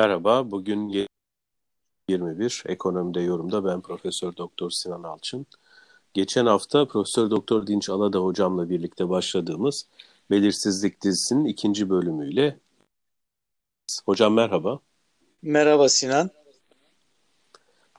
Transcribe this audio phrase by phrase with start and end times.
[0.00, 1.06] Merhaba, bugün
[2.08, 5.46] 21 Ekonomide Yorum'da ben Profesör Doktor Sinan Alçın.
[6.14, 9.86] Geçen hafta Profesör Doktor Dinç Alada hocamla birlikte başladığımız
[10.30, 12.58] Belirsizlik dizisinin ikinci bölümüyle
[14.04, 14.80] Hocam merhaba.
[15.42, 16.30] Merhaba Sinan.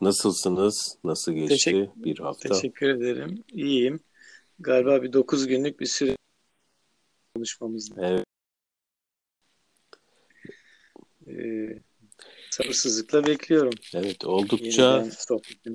[0.01, 0.97] Nasılsınız?
[1.03, 2.49] Nasıl geçti Teşekkür, bir hafta?
[2.49, 3.43] Teşekkür ederim.
[3.53, 3.99] İyiyim.
[4.59, 6.15] Galiba bir 9 günlük bir süre
[7.35, 7.91] konuşmamız.
[7.97, 8.25] Evet.
[11.27, 11.81] Ee,
[12.51, 13.73] sabırsızlıkla bekliyorum.
[13.95, 15.05] Evet, oldukça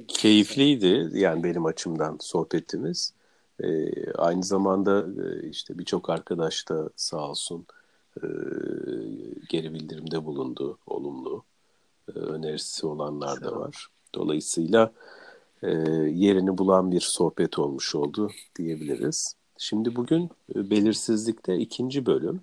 [0.09, 3.13] keyifliydi yani benim açımdan sohbetimiz.
[3.61, 7.67] Ee, aynı zamanda e, işte birçok arkadaş da sağ olsun
[8.17, 8.27] e,
[9.49, 11.45] geri bildirimde bulundu, olumlu
[12.09, 13.87] e, önerisi olanlar da var.
[14.15, 14.93] Dolayısıyla
[15.63, 15.71] e,
[16.11, 19.37] yerini bulan bir sohbet olmuş oldu diyebiliriz.
[19.59, 22.41] Şimdi bugün e, belirsizlikte ikinci bölüm.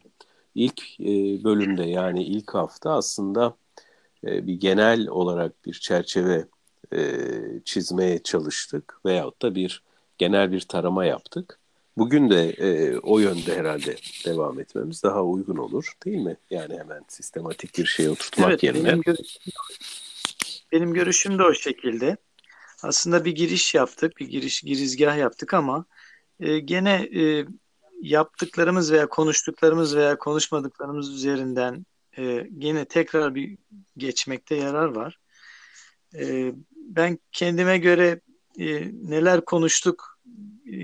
[0.55, 3.55] İlk e, bölümde yani ilk hafta aslında
[4.23, 6.45] e, bir genel olarak bir çerçeve
[6.93, 7.29] e,
[7.65, 9.83] çizmeye çalıştık veyahut da bir
[10.17, 11.59] genel bir tarama yaptık.
[11.97, 16.37] Bugün de e, o yönde herhalde devam etmemiz daha uygun olur değil mi?
[16.49, 18.87] Yani hemen sistematik bir şey oturtmak evet, yerine.
[18.87, 19.53] Benim görüşüm,
[20.71, 22.17] benim görüşüm de o şekilde.
[22.83, 25.85] Aslında bir giriş yaptık, bir giriş girizgah yaptık ama
[26.39, 27.45] e, gene e,
[28.01, 31.85] yaptıklarımız veya konuştuklarımız veya konuşmadıklarımız üzerinden
[32.17, 33.57] e, gene tekrar bir
[33.97, 35.19] geçmekte yarar var.
[36.15, 38.21] E, ben kendime göre
[38.59, 40.19] e, neler konuştuk
[40.73, 40.77] e,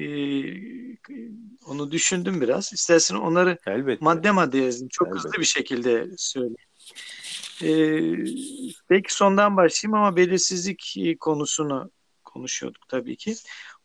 [1.65, 2.73] onu düşündüm biraz.
[2.73, 4.05] İstersen onları Elbette.
[4.05, 4.89] madde madde yazayım.
[4.89, 5.23] Çok Elbette.
[5.27, 6.55] hızlı bir şekilde söyleyeyim.
[7.63, 8.17] Ee,
[8.89, 11.91] belki sondan başlayayım ama belirsizlik konusunu
[12.23, 13.35] konuşuyorduk tabii ki.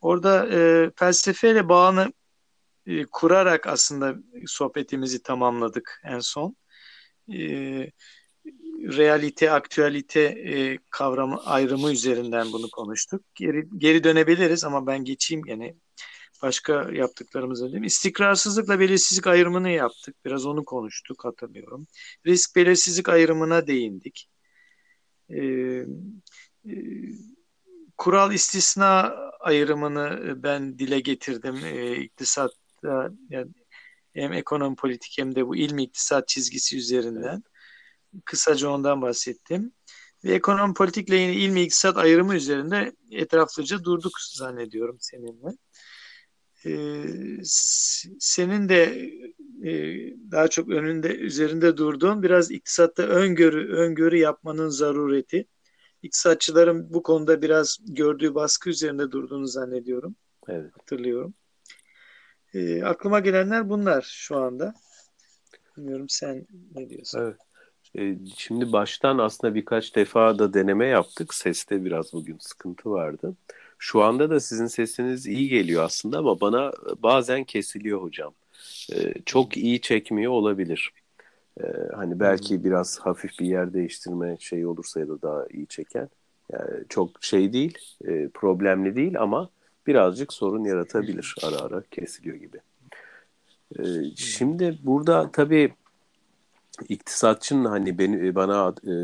[0.01, 2.13] Orada e, felsefeyle bağını
[2.87, 4.15] e, kurarak aslında
[4.47, 6.57] sohbetimizi tamamladık en son.
[7.33, 7.39] E,
[8.97, 13.23] realite, aktüelite e, kavramı ayrımı üzerinden bunu konuştuk.
[13.35, 15.75] Geri, geri dönebiliriz ama ben geçeyim gene
[16.43, 17.85] başka yaptıklarımızı diyeyim.
[17.85, 20.17] İstikrarsızlıkla belirsizlik ayrımını yaptık.
[20.25, 21.87] Biraz onu konuştuk hatırlıyorum.
[22.27, 24.29] Risk belirsizlik ayrımına değindik.
[25.31, 25.37] Ee,
[26.67, 26.75] e,
[27.97, 31.57] kural istisna ayrımını ben dile getirdim.
[31.65, 33.51] Ee, iktisatta yani
[34.15, 37.43] hem ekonomi politik hem de bu ilmi iktisat çizgisi üzerinden.
[38.25, 39.73] Kısaca ondan bahsettim.
[40.25, 45.57] Ve ekonomi politikle yine ilmi iktisat ayrımı üzerinde etraflıca durduk zannediyorum seninle
[46.67, 47.05] e,
[48.19, 49.11] senin de
[49.65, 49.73] e,
[50.31, 55.47] daha çok önünde üzerinde durduğun biraz iktisatta öngörü öngörü yapmanın zarureti.
[56.03, 60.17] İktisatçıların bu konuda biraz gördüğü baskı üzerinde durduğunu zannediyorum.
[60.49, 60.73] Evet.
[60.79, 61.35] Hatırlıyorum.
[62.55, 64.75] E, aklıma gelenler bunlar şu anda.
[65.77, 67.21] Bilmiyorum sen ne diyorsun?
[67.21, 67.37] Evet.
[67.99, 71.35] E, şimdi baştan aslında birkaç defa da deneme yaptık.
[71.35, 73.37] Seste biraz bugün sıkıntı vardı.
[73.79, 76.73] Şu anda da sizin sesiniz iyi geliyor aslında ama bana
[77.03, 78.35] bazen kesiliyor hocam.
[78.93, 80.93] Ee, çok iyi çekmiyor olabilir.
[81.61, 81.65] Ee,
[81.97, 82.65] hani belki hmm.
[82.65, 86.09] biraz hafif bir yer değiştirme şey olursa ya da daha iyi çeken.
[86.53, 89.51] Yani çok şey değil, e, problemli değil ama
[89.87, 92.61] birazcık sorun yaratabilir ara ara kesiliyor gibi.
[93.79, 93.85] Ee,
[94.17, 95.75] şimdi burada tabii
[96.89, 98.95] iktisatçının hani beni bana e,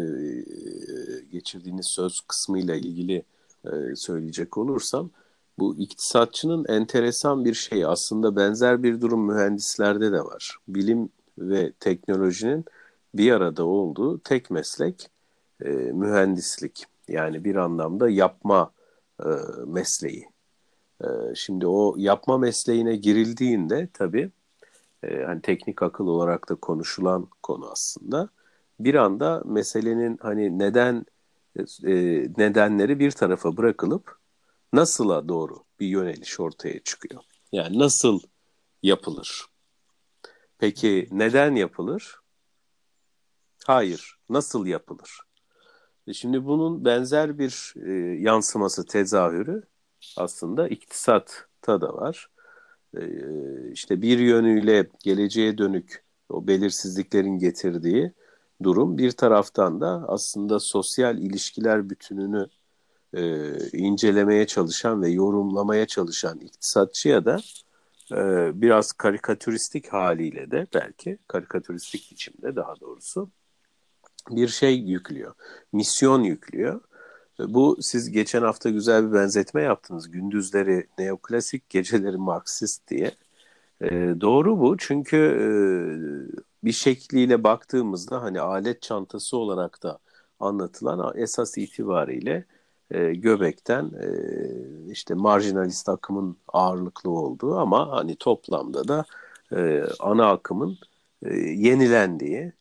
[1.32, 3.22] geçirdiğiniz söz kısmıyla ilgili
[3.64, 5.10] e, söyleyecek olursam
[5.58, 10.56] bu iktisatçının enteresan bir şey aslında benzer bir durum mühendislerde de var.
[10.68, 11.08] Bilim
[11.38, 12.64] ve teknolojinin
[13.14, 15.10] bir arada olduğu tek meslek
[15.64, 16.84] e, mühendislik.
[17.08, 18.72] Yani bir anlamda yapma
[19.66, 20.29] mesleği.
[21.04, 24.30] E, şimdi o yapma mesleğine girildiğinde tabii
[25.02, 28.28] e, hani teknik akıl olarak da konuşulan konu aslında.
[28.80, 31.06] Bir anda meselenin hani neden
[31.58, 31.94] e,
[32.36, 34.18] nedenleri bir tarafa bırakılıp
[34.72, 37.22] nasıla doğru bir yöneliş ortaya çıkıyor.
[37.52, 38.20] Yani nasıl
[38.82, 39.46] yapılır?
[40.58, 42.16] Peki neden yapılır?
[43.66, 45.20] Hayır, nasıl yapılır?
[46.06, 47.74] E, şimdi bunun benzer bir
[48.20, 49.62] yansıması, tezahürü
[50.16, 52.30] aslında iktisatta da var.
[52.96, 53.02] E,
[53.72, 58.12] işte bir yönüyle geleceğe dönük o belirsizliklerin getirdiği
[58.62, 58.98] durum.
[58.98, 62.46] Bir taraftan da aslında sosyal ilişkiler bütününü
[63.14, 67.38] e, incelemeye çalışan ve yorumlamaya çalışan iktisatçıya da
[68.12, 73.30] e, biraz karikatüristik haliyle de belki karikatüristik biçimde daha doğrusu
[74.30, 75.34] bir şey yüklüyor.
[75.72, 76.80] Misyon yüklüyor.
[77.48, 80.10] Bu siz geçen hafta güzel bir benzetme yaptınız.
[80.10, 83.10] Gündüzleri neoklasik, geceleri Marksist diye.
[83.80, 83.90] E,
[84.20, 89.98] doğru bu çünkü e, bir şekliyle baktığımızda hani alet çantası olarak da
[90.40, 92.44] anlatılan esas itibariyle
[92.90, 94.08] e, Göbek'ten e,
[94.92, 99.04] işte marjinalist akımın ağırlıklı olduğu ama hani toplamda da
[99.56, 100.78] e, ana akımın
[101.22, 102.52] e, yenilendiği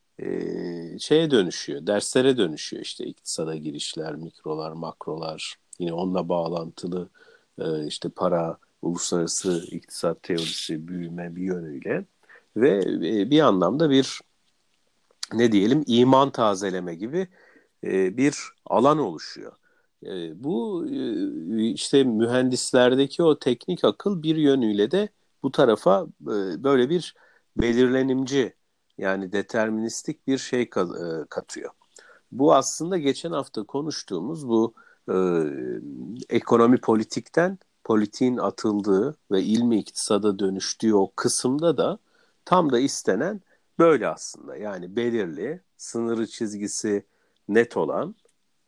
[1.00, 7.10] şeye dönüşüyor, derslere dönüşüyor işte iktisada girişler, mikrolar, makrolar, yine onunla bağlantılı
[7.88, 12.06] işte para, uluslararası iktisat teorisi, büyüme bir yönüyle
[12.57, 12.81] ve
[13.31, 14.19] bir anlamda bir
[15.33, 17.27] ne diyelim iman tazeleme gibi
[18.18, 18.36] bir
[18.66, 19.54] alan oluşuyor.
[20.36, 20.88] Bu
[21.57, 25.10] işte mühendislerdeki o teknik akıl bir yönüyle de
[25.44, 26.07] bu tarafa
[26.63, 27.16] böyle bir
[27.57, 28.54] belirlenimci
[29.00, 30.69] yani deterministik bir şey
[31.30, 31.72] katıyor.
[32.31, 34.74] Bu aslında geçen hafta konuştuğumuz bu
[35.10, 35.16] e,
[36.30, 42.00] ekonomi politikten politiğin atıldığı ve ilmi iktisada dönüştüğü o kısımda da
[42.46, 43.42] tam da istenen
[43.80, 44.57] böyle aslında.
[44.57, 47.06] Yani belirli, sınırı çizgisi
[47.48, 48.16] net olan,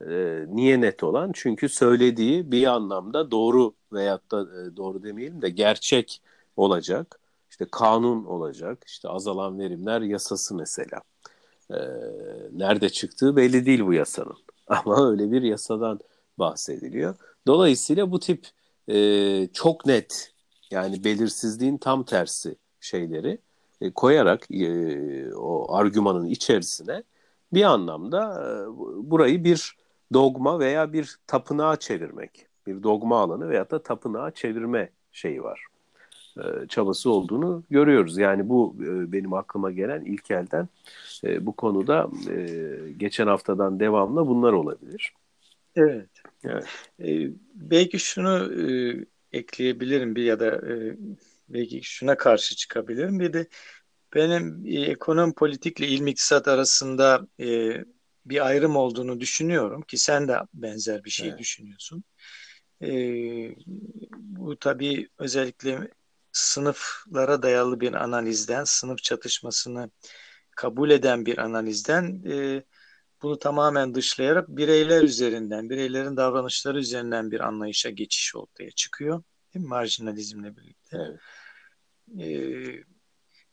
[0.10, 1.31] e, niye net olan?
[1.34, 6.22] Çünkü söylediği bir anlamda doğru veyahut da e, doğru demeyelim de gerçek
[6.57, 7.21] olacak.
[7.51, 11.01] İşte kanun olacak, işte azalan verimler yasası mesela.
[11.71, 11.77] E,
[12.51, 14.38] nerede çıktığı belli değil bu yasanın.
[14.68, 16.00] Ama öyle bir yasadan
[16.39, 17.15] bahsediliyor.
[17.48, 18.48] Dolayısıyla bu tip
[18.88, 20.33] e, çok net
[20.71, 23.38] yani belirsizliğin tam tersi şeyleri
[23.81, 27.03] e, koyarak e, o argümanın içerisine
[27.53, 28.68] bir anlamda e,
[29.12, 29.77] burayı bir
[30.13, 35.71] dogma veya bir tapınağa çevirmek, bir dogma alanı veya da tapınağa çevirme şeyi var.
[36.38, 38.18] E, çabası olduğunu görüyoruz.
[38.18, 40.68] Yani bu e, benim aklıma gelen ilk elden
[41.24, 42.10] e, bu konuda
[42.98, 45.13] geçen haftadan devamlı bunlar olabilir.
[45.75, 46.10] Evet.
[46.44, 46.66] evet.
[47.00, 48.95] E, belki şunu e,
[49.31, 50.98] ekleyebilirim bir ya da e,
[51.50, 53.19] belki şuna karşı çıkabilirim.
[53.19, 53.48] Bir de
[54.16, 57.77] benim e, ekonomi politikle ilmi iktisat arasında e,
[58.25, 61.39] bir ayrım olduğunu düşünüyorum ki sen de benzer bir şey evet.
[61.39, 62.04] düşünüyorsun.
[62.81, 62.89] E,
[64.12, 65.89] bu tabii özellikle
[66.31, 69.92] sınıflara dayalı bir analizden, sınıf çatışmasını
[70.56, 72.63] kabul eden bir analizden e,
[73.22, 79.24] bunu tamamen dışlayarak bireyler üzerinden, bireylerin davranışları üzerinden bir anlayışa geçiş ortaya çıkıyor.
[79.54, 79.69] Değil mi?
[79.69, 80.98] Marjinalizmle birlikte.
[80.98, 81.19] Evet.
[82.19, 82.84] Ee,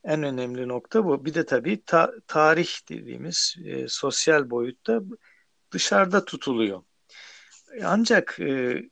[0.05, 1.25] en önemli nokta bu.
[1.25, 5.01] Bir de tabii ta- tarih dediğimiz e, sosyal boyutta
[5.73, 6.83] dışarıda tutuluyor.
[7.85, 8.83] Ancak e,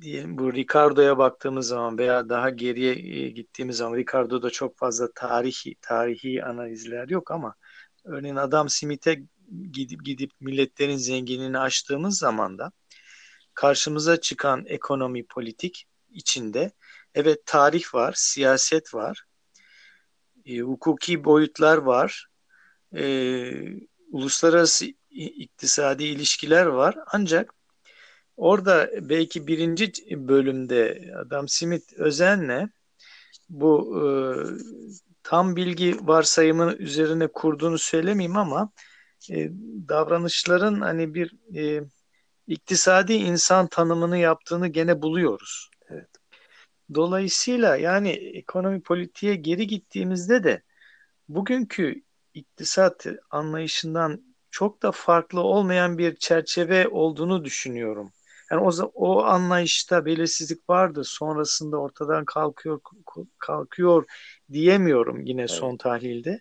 [0.00, 5.76] diyelim bu Ricardo'ya baktığımız zaman veya daha geriye e, gittiğimiz zaman Ricardo'da çok fazla tarihi
[5.80, 7.54] tarihi analizler yok ama
[8.04, 9.22] örneğin Adam Smith'e
[9.72, 12.72] gidip gidip milletlerin zenginliğini açtığımız zaman da
[13.54, 16.72] karşımıza çıkan ekonomi politik içinde
[17.14, 19.24] evet tarih var, siyaset var,
[20.46, 22.26] e, hukuki boyutlar var,
[22.96, 23.52] e,
[24.10, 26.96] uluslararası iktisadi ilişkiler var.
[27.12, 27.54] Ancak
[28.38, 29.92] orada belki birinci
[30.28, 32.68] bölümde Adam Smith özenle
[33.48, 34.04] bu e,
[35.22, 38.70] tam bilgi varsayımı üzerine kurduğunu söylemeyeyim ama
[39.30, 39.50] e,
[39.88, 41.84] davranışların hani bir e,
[42.46, 45.70] iktisadi insan tanımını yaptığını gene buluyoruz.
[45.90, 46.08] Evet.
[46.94, 50.62] Dolayısıyla yani ekonomi politiğe geri gittiğimizde de
[51.28, 52.02] bugünkü
[52.34, 58.12] iktisat anlayışından çok da farklı olmayan bir çerçeve olduğunu düşünüyorum.
[58.50, 61.04] Yani o, o anlayışta belirsizlik vardı.
[61.04, 62.80] Sonrasında ortadan kalkıyor
[63.38, 64.04] kalkıyor
[64.52, 65.50] diyemiyorum yine evet.
[65.50, 66.40] son tahlilde.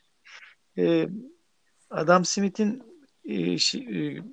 [0.77, 1.09] Ee,
[1.89, 2.83] Adam Smith'in
[3.25, 4.23] e, şey, e,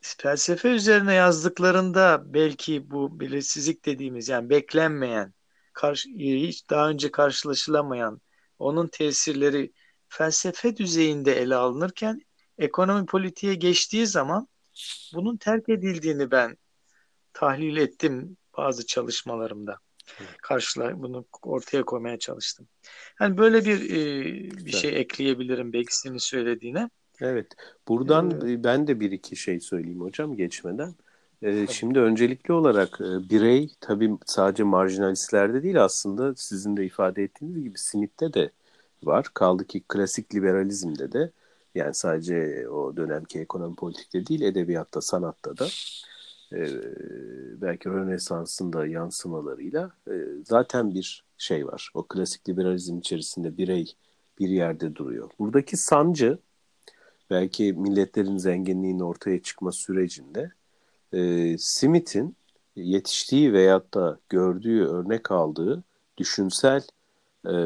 [0.00, 5.34] felsefe üzerine yazdıklarında belki bu belirsizlik dediğimiz yani beklenmeyen,
[5.72, 8.20] karşı, hiç daha önce karşılaşılamayan
[8.58, 9.72] onun tesirleri
[10.08, 12.20] felsefe düzeyinde ele alınırken
[12.58, 14.48] ekonomi politiğe geçtiği zaman
[15.14, 16.56] bunun terk edildiğini ben
[17.36, 19.78] tahlil ettim bazı çalışmalarımda.
[20.42, 22.66] Karşıla bunu ortaya koymaya çalıştım.
[23.20, 24.24] Yani böyle bir e,
[24.66, 26.90] bir şey ekleyebilirim belki senin söylediğine.
[27.20, 27.46] Evet.
[27.88, 30.94] Buradan ee, ben de bir iki şey söyleyeyim hocam geçmeden.
[31.42, 37.62] Ee, şimdi öncelikli olarak e, birey tabii sadece marjinalistlerde değil aslında sizin de ifade ettiğiniz
[37.62, 38.50] gibi Smith'te de
[39.02, 39.26] var.
[39.34, 41.30] Kaldı ki klasik liberalizmde de
[41.74, 45.66] yani sadece o dönemki ekonomi politikte değil edebiyatta, sanatta da
[46.52, 46.66] e,
[47.60, 51.90] belki Rönesans'ın da yansımalarıyla e, zaten bir şey var.
[51.94, 53.94] O klasik liberalizm içerisinde birey
[54.38, 55.30] bir yerde duruyor.
[55.38, 56.38] Buradaki sancı
[57.30, 60.52] belki milletlerin zenginliğinin ortaya çıkma sürecinde
[61.12, 62.36] e, Smith'in
[62.76, 65.82] yetiştiği veyahut da gördüğü, örnek aldığı
[66.18, 66.82] düşünsel
[67.44, 67.56] e,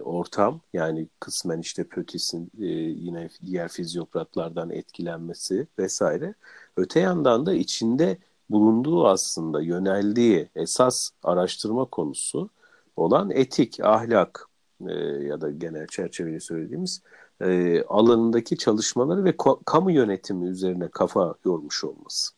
[0.00, 6.34] ortam yani kısmen işte Pötis'in e, yine diğer fizyokratlardan etkilenmesi vesaire.
[6.76, 8.18] Öte yandan da içinde
[8.50, 12.50] bulunduğu aslında yöneldiği esas araştırma konusu
[12.96, 14.48] olan etik, ahlak
[14.88, 17.02] e, ya da genel çerçeveyi söylediğimiz
[17.40, 22.32] e, alanındaki çalışmaları ve kamu yönetimi üzerine kafa yormuş olması.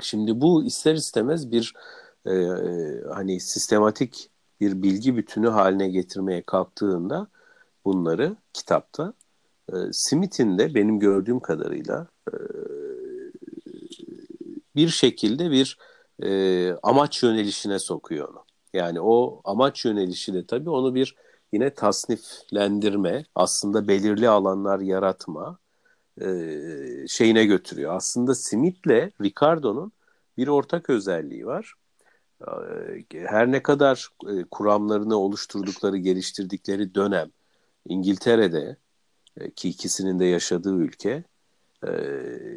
[0.00, 1.74] Şimdi bu ister istemez bir
[2.26, 2.34] e,
[3.14, 4.30] hani sistematik
[4.60, 7.26] bir bilgi bütünü haline getirmeye kalktığında
[7.84, 9.12] bunları kitapta
[9.72, 12.36] e, Smith'in de benim gördüğüm kadarıyla e,
[14.76, 15.78] bir şekilde bir
[16.22, 18.44] e, amaç yönelişine sokuyor onu.
[18.72, 21.16] Yani o amaç yönelişi de tabii onu bir
[21.52, 25.58] yine tasniflendirme, aslında belirli alanlar yaratma
[26.20, 26.26] e,
[27.08, 27.96] şeyine götürüyor.
[27.96, 29.92] Aslında Smith'le Ricardo'nun
[30.36, 31.74] bir ortak özelliği var.
[32.40, 37.30] E, her ne kadar e, kuramlarını oluşturdukları, geliştirdikleri dönem
[37.88, 38.76] İngiltere'de
[39.36, 41.24] e, ki ikisinin de yaşadığı ülke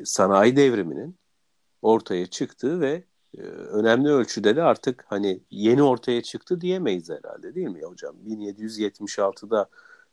[0.05, 1.15] sanayi devriminin
[1.81, 3.03] ortaya çıktığı ve
[3.71, 8.15] önemli ölçüde de artık hani yeni ortaya çıktı diyemeyiz herhalde değil mi hocam?
[8.27, 9.69] 1776'da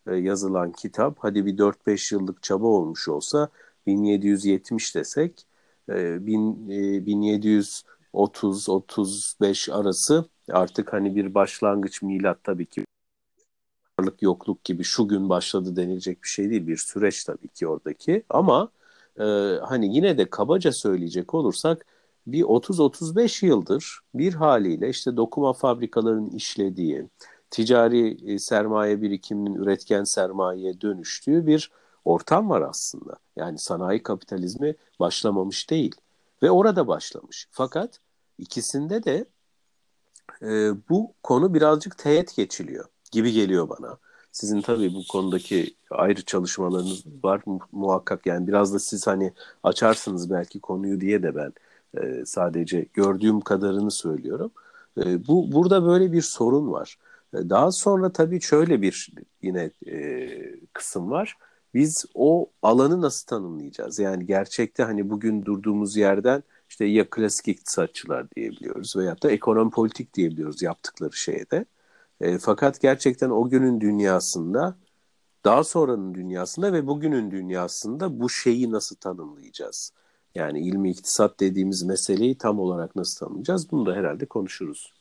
[0.06, 3.48] yazılan kitap hadi bir 4-5 yıllık çaba olmuş olsa
[3.86, 5.46] 1770 desek
[5.88, 12.84] 1700 30-35 arası artık hani bir başlangıç milat tabii ki
[14.00, 18.22] varlık yokluk gibi şu gün başladı denilecek bir şey değil bir süreç tabii ki oradaki
[18.28, 18.68] ama
[19.20, 19.24] e,
[19.62, 21.86] hani yine de kabaca söyleyecek olursak
[22.26, 27.08] bir 30-35 yıldır bir haliyle işte dokuma fabrikalarının işlediği
[27.50, 31.70] ticari e, sermaye birikiminin üretken sermayeye dönüştüğü bir
[32.04, 33.16] ortam var aslında.
[33.36, 35.94] Yani sanayi kapitalizmi başlamamış değil
[36.42, 37.48] ve orada başlamış.
[37.50, 38.00] Fakat
[38.38, 39.26] İkisinde de
[40.42, 43.98] e, bu konu birazcık teğet geçiliyor gibi geliyor bana.
[44.36, 50.60] Sizin tabii bu konudaki ayrı çalışmalarınız var muhakkak yani biraz da siz hani açarsınız belki
[50.60, 51.52] konuyu diye de ben
[52.02, 54.50] e, sadece gördüğüm kadarını söylüyorum.
[54.98, 56.98] E, bu burada böyle bir sorun var.
[57.34, 59.10] E, daha sonra tabii şöyle bir
[59.42, 60.28] yine e,
[60.72, 61.36] kısım var.
[61.74, 63.98] Biz o alanı nasıl tanımlayacağız?
[63.98, 70.14] Yani gerçekte hani bugün durduğumuz yerden işte ya klasik iktisatçılar diyebiliyoruz veya da ekonomi politik
[70.14, 71.64] diyebiliyoruz yaptıkları şeyde.
[72.20, 74.78] E, fakat gerçekten o günün dünyasında,
[75.44, 79.92] daha sonranın dünyasında ve bugünün dünyasında bu şeyi nasıl tanımlayacağız?
[80.34, 83.70] Yani ilmi iktisat dediğimiz meseleyi tam olarak nasıl tanımlayacağız?
[83.70, 84.92] Bunu da herhalde konuşuruz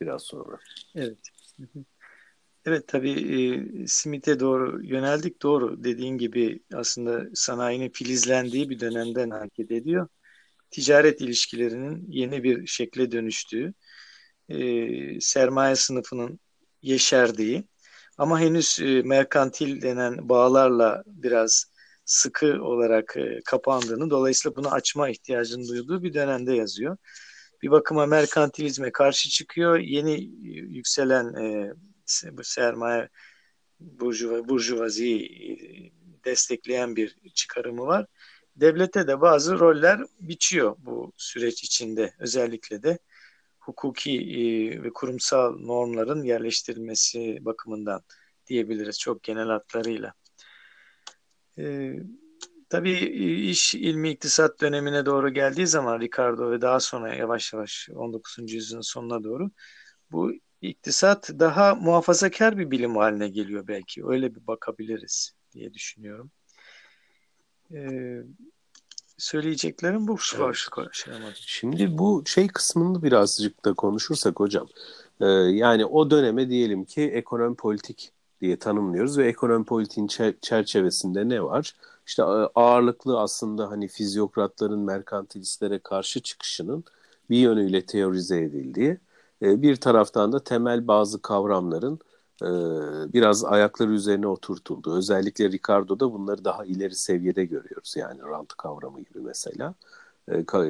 [0.00, 0.58] biraz sonra.
[0.94, 1.18] Evet.
[2.64, 9.70] Evet tabii e, Smith'e doğru yöneldik doğru dediğin gibi aslında sanayinin filizlendiği bir dönemden hareket
[9.70, 10.08] ediyor
[10.70, 13.74] ticaret ilişkilerinin yeni bir şekle dönüştüğü,
[14.48, 16.40] e, sermaye sınıfının
[16.82, 17.64] yeşerdiği
[18.18, 21.64] ama henüz e, merkantil denen bağlarla biraz
[22.04, 26.96] sıkı olarak e, kapandığını, dolayısıyla bunu açma ihtiyacını duyduğu bir dönemde yazıyor.
[27.62, 29.78] Bir bakıma merkantilizme karşı çıkıyor.
[29.78, 31.72] Yeni e, yükselen e,
[32.32, 33.08] bu sermaye
[33.80, 35.52] burjuva, burjuvaziyi e,
[36.24, 38.06] destekleyen bir çıkarımı var
[38.56, 42.14] devlete de bazı roller biçiyor bu süreç içinde.
[42.18, 42.98] Özellikle de
[43.60, 48.02] hukuki ve kurumsal normların yerleştirilmesi bakımından
[48.46, 50.14] diyebiliriz çok genel hatlarıyla.
[51.58, 51.94] E,
[52.68, 52.98] tabii
[53.50, 58.52] iş ilmi iktisat dönemine doğru geldiği zaman Ricardo ve daha sonra yavaş yavaş 19.
[58.52, 59.50] yüzyılın sonuna doğru
[60.12, 64.06] bu iktisat daha muhafazakar bir bilim haline geliyor belki.
[64.06, 66.30] Öyle bir bakabiliriz diye düşünüyorum.
[67.74, 68.22] Ee,
[69.20, 70.44] söyleyeceklerim bu şu evet.
[70.92, 74.66] şey Şimdi bu şey kısmını birazcık da konuşursak hocam.
[75.20, 80.08] E, yani o döneme diyelim ki ekonomi politik diye tanımlıyoruz ve ekonomi politiğin
[80.42, 81.74] çerçevesinde ne var?
[82.06, 82.22] İşte
[82.54, 86.84] ağırlıklı aslında hani fizyokratların merkantilistlere karşı çıkışının
[87.30, 88.98] bir yönüyle teorize edildiği,
[89.42, 92.09] e, bir taraftan da temel bazı kavramların e,
[93.12, 94.96] biraz ayakları üzerine oturtuldu.
[94.96, 97.94] Özellikle Ricardo'da bunları daha ileri seviyede görüyoruz.
[97.96, 99.74] Yani rant kavramı gibi mesela.
[100.28, 100.68] E, e,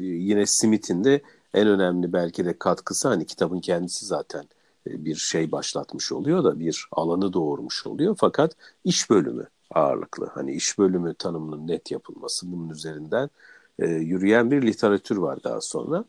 [0.00, 1.22] yine Smith'in de
[1.54, 4.44] en önemli belki de katkısı hani kitabın kendisi zaten
[4.86, 8.16] bir şey başlatmış oluyor da bir alanı doğurmuş oluyor.
[8.20, 10.26] Fakat iş bölümü ağırlıklı.
[10.34, 13.30] Hani iş bölümü tanımının net yapılması bunun üzerinden
[13.78, 16.04] yürüyen bir literatür var daha sonra.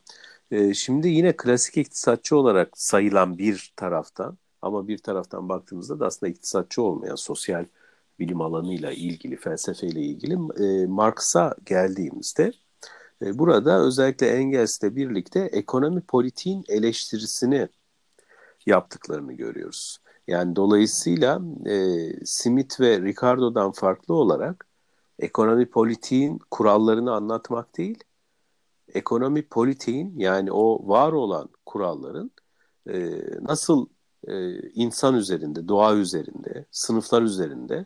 [0.73, 6.81] şimdi yine klasik iktisatçı olarak sayılan bir taraftan ama bir taraftan baktığımızda da aslında iktisatçı
[6.81, 7.65] olmayan sosyal
[8.19, 12.53] bilim alanıyla ilgili, felsefeyle ilgili e, Marx'a geldiğimizde
[13.21, 17.69] e, burada özellikle Engels'le birlikte ekonomi politiğin eleştirisini
[18.65, 19.97] yaptıklarını görüyoruz.
[20.27, 21.75] Yani dolayısıyla e,
[22.25, 24.67] Smith ve Ricardo'dan farklı olarak
[25.19, 28.03] ekonomi politiğin kurallarını anlatmak değil,
[28.93, 32.31] ekonomi politiğin yani o var olan kuralların
[32.89, 33.87] e, nasıl
[34.27, 37.85] e, insan üzerinde, doğa üzerinde, sınıflar üzerinde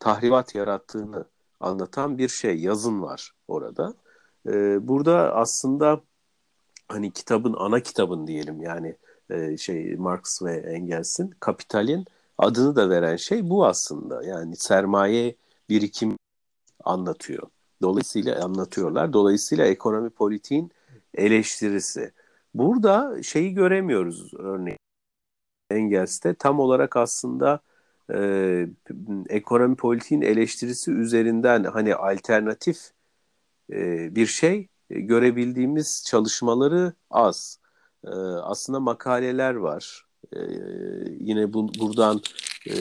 [0.00, 1.24] tahribat yarattığını
[1.60, 3.94] anlatan bir şey, yazın var orada.
[4.46, 6.00] E, burada aslında
[6.88, 8.96] hani kitabın ana kitabın diyelim yani
[9.30, 12.04] e, şey Marx ve Engels'in kapitalin
[12.38, 14.24] adını da veren şey bu aslında.
[14.24, 15.36] Yani sermaye
[15.68, 16.16] birikim
[16.84, 17.48] anlatıyor.
[17.82, 19.12] Dolayısıyla anlatıyorlar.
[19.12, 20.70] Dolayısıyla ekonomi politiğin
[21.14, 22.12] eleştirisi.
[22.54, 24.79] Burada şeyi göremiyoruz örneğin
[25.70, 27.60] Engels'te tam olarak aslında
[28.14, 28.68] e,
[29.28, 32.90] ekonomi politiğin eleştirisi üzerinden hani alternatif
[33.72, 37.58] e, bir şey görebildiğimiz çalışmaları az.
[38.04, 38.10] E,
[38.42, 40.06] aslında makaleler var.
[40.32, 40.40] E,
[41.20, 42.20] yine bu, buradan
[42.66, 42.76] e,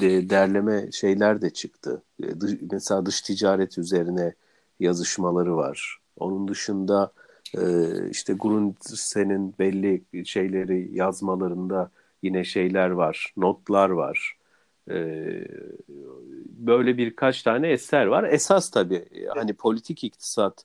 [0.00, 2.02] de, derleme şeyler de çıktı.
[2.22, 4.34] E, dış, mesela dış ticaret üzerine
[4.80, 5.98] yazışmaları var.
[6.16, 7.12] Onun dışında
[7.58, 7.62] e,
[8.10, 11.90] işte Grundsen'in belli şeyleri yazmalarında
[12.24, 14.36] yine şeyler var, notlar var.
[14.90, 14.94] E,
[16.48, 18.24] böyle birkaç tane eser var.
[18.24, 19.04] Esas tabii
[19.34, 20.64] hani politik iktisat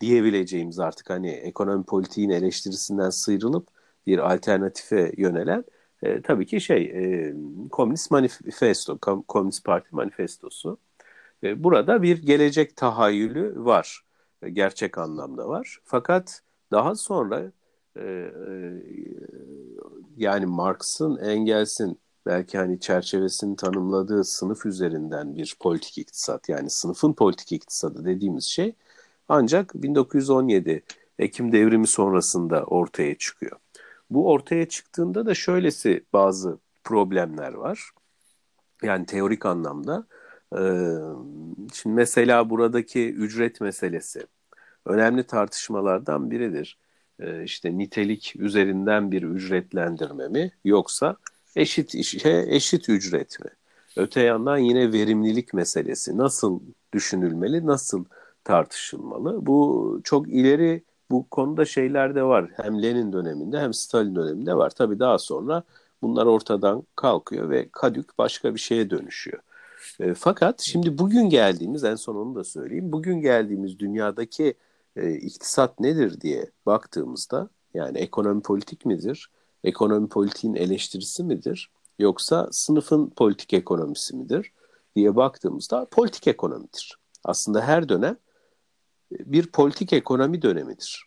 [0.00, 3.68] diyebileceğimiz artık hani ekonomi politiğin eleştirisinden sıyrılıp
[4.06, 5.64] bir alternatife yönelen
[6.02, 7.34] e, tabii ki şey e,
[7.70, 10.78] Komünist Manifesto, Kom Komünist Parti Manifestosu.
[11.44, 14.00] E, burada bir gelecek tahayyülü var.
[14.42, 15.78] E, gerçek anlamda var.
[15.84, 17.52] Fakat daha sonra
[17.96, 18.30] e, e,
[20.20, 27.52] yani Marx'ın, Engels'in belki hani çerçevesini tanımladığı sınıf üzerinden bir politik iktisat yani sınıfın politik
[27.52, 28.74] iktisadı dediğimiz şey
[29.28, 30.82] ancak 1917
[31.18, 33.56] Ekim devrimi sonrasında ortaya çıkıyor.
[34.10, 37.90] Bu ortaya çıktığında da şöylesi bazı problemler var.
[38.82, 40.06] Yani teorik anlamda.
[41.72, 44.26] Şimdi mesela buradaki ücret meselesi
[44.86, 46.78] önemli tartışmalardan biridir.
[47.44, 51.16] İşte nitelik üzerinden bir ücretlendirme mi yoksa
[51.56, 53.50] eşit işe eşit ücret mi?
[53.96, 56.60] Öte yandan yine verimlilik meselesi nasıl
[56.92, 58.04] düşünülmeli, nasıl
[58.44, 59.46] tartışılmalı?
[59.46, 62.50] Bu çok ileri bu konuda şeyler de var.
[62.56, 64.70] Hem Lenin döneminde hem Stalin döneminde var.
[64.70, 65.62] Tabii daha sonra
[66.02, 69.38] bunlar ortadan kalkıyor ve kadük başka bir şeye dönüşüyor.
[70.00, 72.92] E, fakat şimdi bugün geldiğimiz, en son onu da söyleyeyim.
[72.92, 74.54] Bugün geldiğimiz dünyadaki
[74.96, 79.30] e, iktisat nedir diye baktığımızda yani ekonomi politik midir?
[79.64, 81.70] Ekonomi politiğin eleştirisi midir?
[81.98, 84.52] Yoksa sınıfın politik ekonomisi midir?
[84.96, 86.98] diye baktığımızda politik ekonomidir.
[87.24, 88.16] Aslında her dönem
[89.10, 91.04] bir politik ekonomi dönemidir.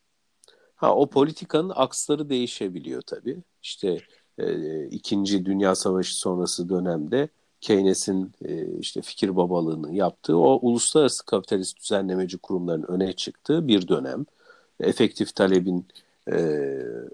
[0.75, 3.43] Ha o politikanın aksları değişebiliyor tabii.
[3.61, 3.97] İşte
[4.37, 7.29] e, İkinci Dünya Savaşı sonrası dönemde
[7.63, 14.25] Keynes'in e, işte fikir babalığını yaptığı o uluslararası kapitalist düzenlemeci kurumların öne çıktığı bir dönem.
[14.79, 15.85] Efektif talebin
[16.27, 16.33] e,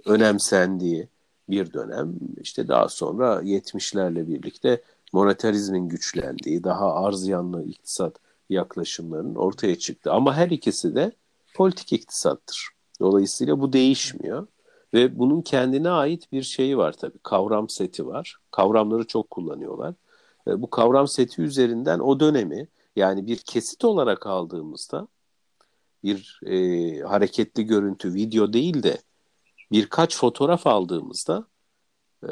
[0.06, 1.08] önemsendiği
[1.50, 2.14] bir dönem.
[2.42, 4.82] İşte daha sonra 70'lerle birlikte
[5.14, 8.16] monetarizmin güçlendiği, daha arz yanlı iktisat
[8.50, 10.12] yaklaşımlarının ortaya çıktı.
[10.12, 11.12] Ama her ikisi de
[11.56, 12.70] politik iktisattır.
[13.00, 14.48] Dolayısıyla bu değişmiyor.
[14.94, 17.20] Ve bunun kendine ait bir şeyi var tabii.
[17.24, 18.38] Kavram seti var.
[18.52, 19.94] Kavramları çok kullanıyorlar.
[20.50, 25.08] E, bu kavram seti üzerinden o dönemi yani bir kesit olarak aldığımızda
[26.04, 28.98] bir e, hareketli görüntü, video değil de
[29.72, 31.48] birkaç fotoğraf aldığımızda
[32.24, 32.30] e,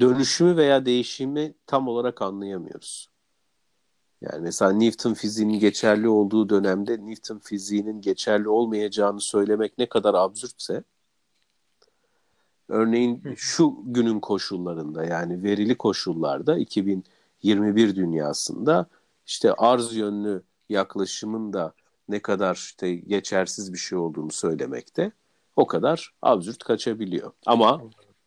[0.00, 3.10] dönüşümü veya değişimi tam olarak anlayamıyoruz.
[4.20, 10.84] Yani mesela Newton fiziğinin geçerli olduğu dönemde Newton fiziğinin geçerli olmayacağını söylemek ne kadar absürtse
[12.68, 16.58] örneğin şu günün koşullarında yani verili koşullarda
[17.40, 18.86] 2021 dünyasında
[19.26, 21.72] işte arz yönlü yaklaşımın da
[22.08, 25.12] ne kadar işte geçersiz bir şey olduğunu söylemekte
[25.56, 27.32] o kadar absürt kaçabiliyor.
[27.46, 27.82] Ama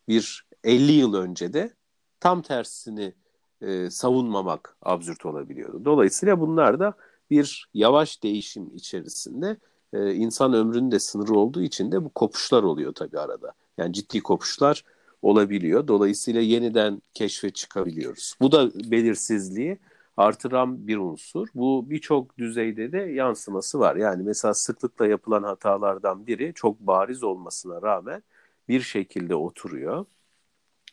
[0.08, 1.74] bir 50 yıl önce de
[2.20, 3.14] tam tersini
[3.60, 5.84] e, savunmamak absürt olabiliyordu.
[5.84, 6.94] Dolayısıyla bunlar da
[7.30, 9.56] bir yavaş değişim içerisinde
[9.92, 13.52] e, insan ömrünün de sınırı olduğu için de bu kopuşlar oluyor tabii arada.
[13.78, 14.84] Yani ciddi kopuşlar
[15.24, 15.88] olabiliyor.
[15.88, 18.34] Dolayısıyla yeniden keşfe çıkabiliyoruz.
[18.40, 19.78] Bu da belirsizliği
[20.16, 21.48] artıran bir unsur.
[21.54, 23.96] Bu birçok düzeyde de yansıması var.
[23.96, 28.22] Yani mesela sıklıkla yapılan hatalardan biri çok bariz olmasına rağmen
[28.68, 30.06] bir şekilde oturuyor.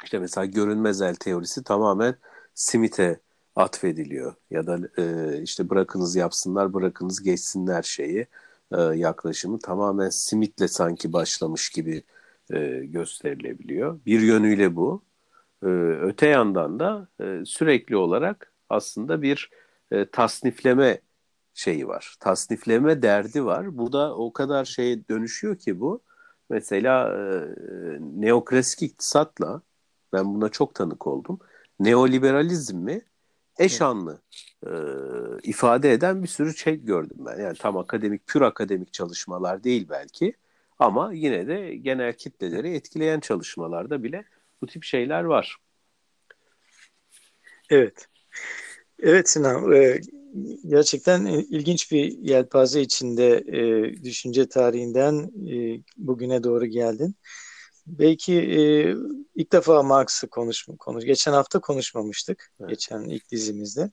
[0.04, 2.16] İşte mesela görünmez el teorisi tamamen
[2.54, 3.20] Smith'e
[3.56, 8.28] atfediliyor ya da e, işte bırakınız yapsınlar bırakınız geçsinler şeyi
[8.72, 12.04] e, yaklaşımı tamamen Smith'le sanki başlamış gibi
[12.54, 14.00] e, gösterilebiliyor.
[14.06, 15.04] Bir yönüyle bu.
[15.64, 15.68] E,
[16.02, 19.50] öte yandan da e, sürekli olarak aslında bir
[19.92, 21.02] e, tasnifleme
[21.54, 22.16] şeyi var.
[22.20, 23.78] Tasnifleme derdi var.
[23.78, 26.02] Bu da o kadar şeye dönüşüyor ki bu.
[26.50, 27.22] Mesela e,
[28.02, 29.62] neoklasik iktisatla
[30.14, 31.40] ben buna çok tanık oldum.
[31.80, 33.02] Neoliberalizmi
[33.60, 34.22] eşanlı
[34.68, 34.72] e,
[35.44, 37.40] ifade eden bir sürü şey gördüm ben.
[37.44, 40.34] Yani tam akademik, pür akademik çalışmalar değil belki
[40.82, 44.26] ama yine de genel kitleleri etkileyen çalışmalarda bile
[44.62, 45.58] bu tip şeyler var.
[47.70, 48.08] Evet.
[49.00, 50.02] Evet Sinan, e,
[50.68, 57.16] gerçekten ilginç bir yelpaze içinde e, düşünce tarihinden e, bugüne doğru geldin.
[57.88, 58.62] Belki e,
[59.36, 61.06] ilk defa Marx'ı konuş, konuş.
[61.06, 62.52] Geçen hafta konuşmamıştık.
[62.60, 62.70] Evet.
[62.70, 63.92] Geçen ilk dizimizde.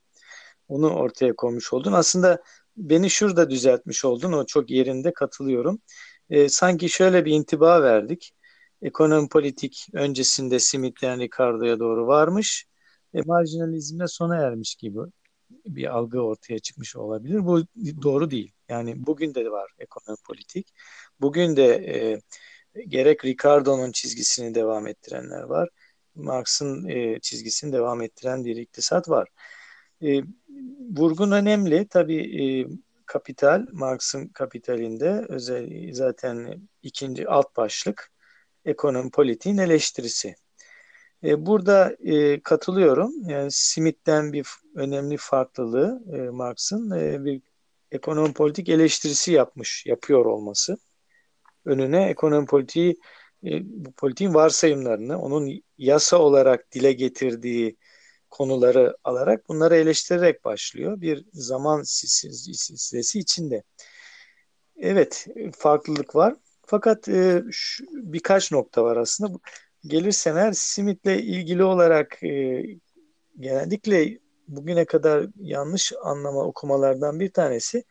[0.69, 1.93] Onu ortaya koymuş oldun.
[1.93, 2.43] Aslında
[2.77, 4.33] beni şurada düzeltmiş oldun.
[4.33, 5.81] O çok yerinde katılıyorum.
[6.31, 8.33] E, sanki şöyle bir intiba verdik.
[8.83, 12.67] Ekonomi politik öncesinde Smith'ten Ricardo'ya doğru varmış.
[13.15, 14.99] E, marjinalizmle sona ermiş gibi
[15.67, 17.47] bir algı ortaya çıkmış olabilir.
[17.47, 17.63] Bu
[18.03, 18.53] doğru değil.
[18.69, 20.69] Yani bugün de var ekonomi politik.
[21.21, 22.21] Bugün de e,
[22.89, 25.69] gerek Ricardo'nun çizgisini devam ettirenler var.
[26.15, 29.29] Marx'ın e, çizgisini devam ettiren bir iktisat var.
[30.03, 30.23] E,
[30.97, 31.89] vurgun önemli.
[31.89, 32.67] Tabii e,
[33.09, 38.13] kapital, Marx'ın kapitalinde özel zaten ikinci alt başlık
[38.65, 40.35] ekonomi politiğin eleştirisi.
[41.25, 43.13] E, burada e, katılıyorum.
[43.29, 47.43] Yani Smith'ten bir önemli farklılığı e, Marx'ın e, bir
[47.93, 50.79] ekonomi politik eleştirisi yapmış, yapıyor olması
[51.65, 52.97] önüne ekonomi politiği
[53.45, 57.77] e, bu politiğin varsayımlarını, onun yasa olarak dile getirdiği
[58.31, 61.01] konuları alarak bunları eleştirerek başlıyor.
[61.01, 63.63] Bir zaman silsilesi içinde.
[64.77, 65.27] Evet,
[65.59, 66.35] farklılık var.
[66.67, 69.39] Fakat e, şu, birkaç nokta var aslında.
[69.87, 72.65] Gelirsen eğer Smith'le ilgili olarak e,
[73.39, 77.85] genellikle bugüne kadar yanlış anlama okumalardan bir tanesi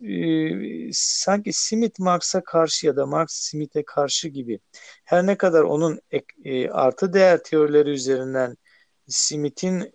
[0.00, 4.60] e, sanki Smith Marx'a karşı ya da Marx Smith'e karşı gibi
[5.04, 6.00] her ne kadar onun
[6.44, 8.56] e, artı değer teorileri üzerinden
[9.08, 9.92] Smith'in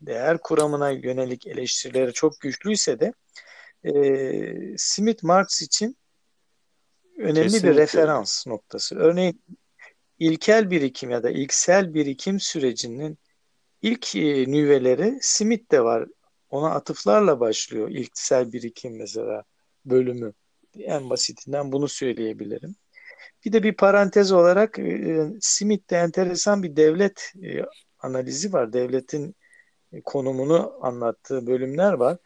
[0.00, 3.12] değer kuramına yönelik eleştirileri çok güçlüyse de
[3.84, 5.96] e, Smith Marx için
[7.18, 7.70] önemli Kesinlikle.
[7.70, 8.96] bir referans noktası.
[8.96, 9.42] Örneğin
[10.18, 13.18] ilkel birikim ya da ilksel birikim sürecinin
[13.82, 16.08] ilk e, nüveleri Smith'te var
[16.50, 19.44] ona atıflarla başlıyor ilksel birikim mesela
[19.84, 20.32] bölümü.
[20.78, 22.76] En basitinden bunu söyleyebilirim.
[23.44, 27.62] Bir de bir parantez olarak e, Smith'te enteresan bir devlet e,
[28.06, 28.72] analizi var.
[28.72, 29.36] Devletin
[29.92, 32.18] e, konumunu anlattığı bölümler var.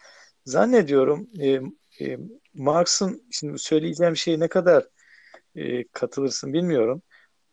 [0.46, 1.60] Zannediyorum e,
[2.04, 2.18] e,
[2.54, 4.84] Marx'ın şimdi söyleyeceğim şey ne kadar
[5.56, 7.02] e, katılırsın bilmiyorum.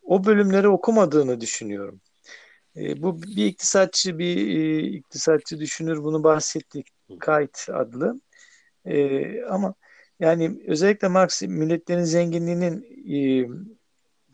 [0.03, 2.01] O bölümleri okumadığını düşünüyorum.
[2.77, 6.87] E, bu bir iktisatçı bir e, iktisatçı düşünür bunu bahsettik.
[7.09, 8.21] Kite adlı.
[8.85, 9.73] E, ama
[10.19, 13.49] yani özellikle Marx milletlerin zenginliğinin e,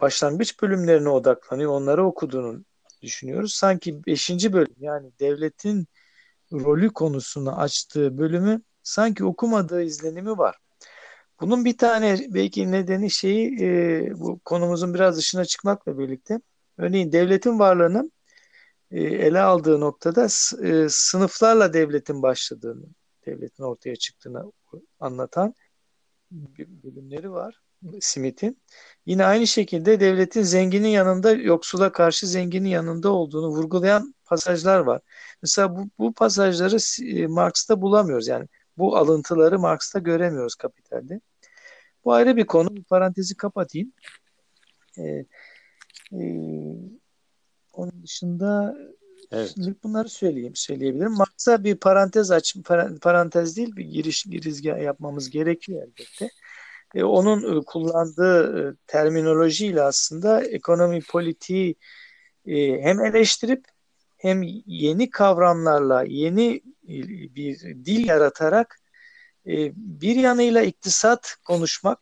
[0.01, 1.71] başlangıç bölümlerine odaklanıyor.
[1.71, 2.65] Onları okuduğunu
[3.03, 3.53] düşünüyoruz.
[3.53, 4.29] Sanki 5.
[4.53, 5.87] bölüm yani devletin
[6.53, 10.57] rolü konusunu açtığı bölümü sanki okumadığı izlenimi var.
[11.41, 16.39] Bunun bir tane belki nedeni şeyi e, bu konumuzun biraz dışına çıkmakla birlikte
[16.77, 18.11] örneğin devletin varlığının
[18.91, 20.25] e, ele aldığı noktada
[20.63, 22.85] e, sınıflarla devletin başladığını,
[23.25, 24.51] devletin ortaya çıktığını
[24.99, 25.53] anlatan
[26.57, 27.61] bölümleri var
[27.99, 28.61] Smith'in.
[29.05, 35.01] Yine aynı şekilde devletin zenginin yanında yoksula karşı zenginin yanında olduğunu vurgulayan pasajlar var.
[35.41, 36.77] Mesela bu, bu pasajları
[37.17, 38.27] e, Marx'ta bulamıyoruz.
[38.27, 41.21] Yani bu alıntıları Marx'ta göremiyoruz Kapital'de.
[42.05, 42.75] Bu ayrı bir konu.
[42.75, 43.93] Bir parantezi kapatayım.
[44.97, 45.25] Ee,
[46.13, 46.25] e,
[47.73, 48.75] onun dışında
[49.31, 49.55] Evet.
[49.83, 51.11] Bunları söyleyeyim, söyleyebilirim.
[51.11, 52.55] Marx'a bir parantez aç,
[53.01, 56.29] parantez değil bir giriş girizgah yapmamız gerekiyor elbette.
[56.93, 61.75] E, onun e, kullandığı e, terminolojiyle aslında ekonomi politiği
[62.45, 63.65] e, hem eleştirip
[64.17, 66.95] hem yeni kavramlarla yeni e,
[67.35, 68.79] bir dil yaratarak
[69.47, 71.99] e, bir yanıyla iktisat konuşmak,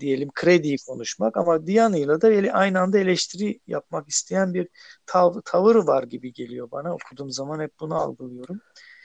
[0.00, 4.68] diyelim krediyi konuşmak ama bir yanıyla da aynı anda eleştiri yapmak isteyen bir
[5.06, 6.94] tav tavır var gibi geliyor bana.
[6.94, 8.60] Okuduğum zaman hep bunu algılıyorum.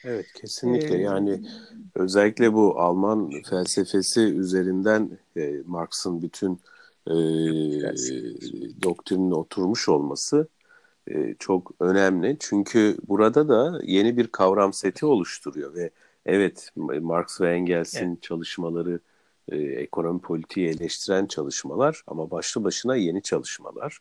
[0.06, 1.42] Evet kesinlikle ee, yani
[1.96, 6.60] özellikle bu Alman felsefesi üzerinden e, Marx'ın bütün
[7.08, 7.14] e,
[8.84, 10.48] doktrinin oturmuş olması
[11.08, 12.38] e, çok önemli.
[12.40, 15.92] Çünkü burada da yeni bir kavram seti oluşturuyor ve
[16.26, 16.70] Evet,
[17.02, 18.22] Marx ve Engels'in evet.
[18.24, 19.00] çalışmaları
[19.50, 24.00] e, ekonomi politiği eleştiren çalışmalar ama başlı başına yeni çalışmalar.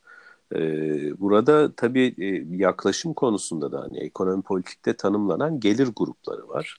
[0.54, 6.78] Ee, burada tabii e, yaklaşım konusunda da hani ekonomi politikte tanımlanan gelir grupları var.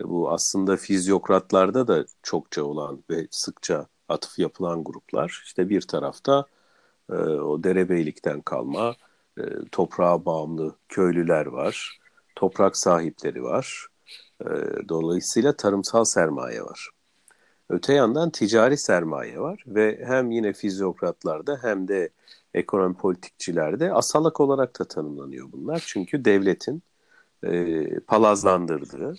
[0.00, 5.42] E, bu aslında fizyokratlarda da çokça olan ve sıkça atıf yapılan gruplar.
[5.46, 6.46] İşte bir tarafta
[7.10, 8.96] e, o derebeylikten kalma
[9.72, 11.98] toprağa bağımlı köylüler var,
[12.36, 13.88] toprak sahipleri var.
[14.88, 16.90] Dolayısıyla tarımsal sermaye var.
[17.68, 22.10] Öte yandan ticari sermaye var ve hem yine fizyokratlarda hem de
[22.54, 25.84] ekonomi politikçilerde asalak olarak da tanımlanıyor bunlar.
[25.86, 26.82] Çünkü devletin
[27.44, 29.16] e, palazlandırdığı,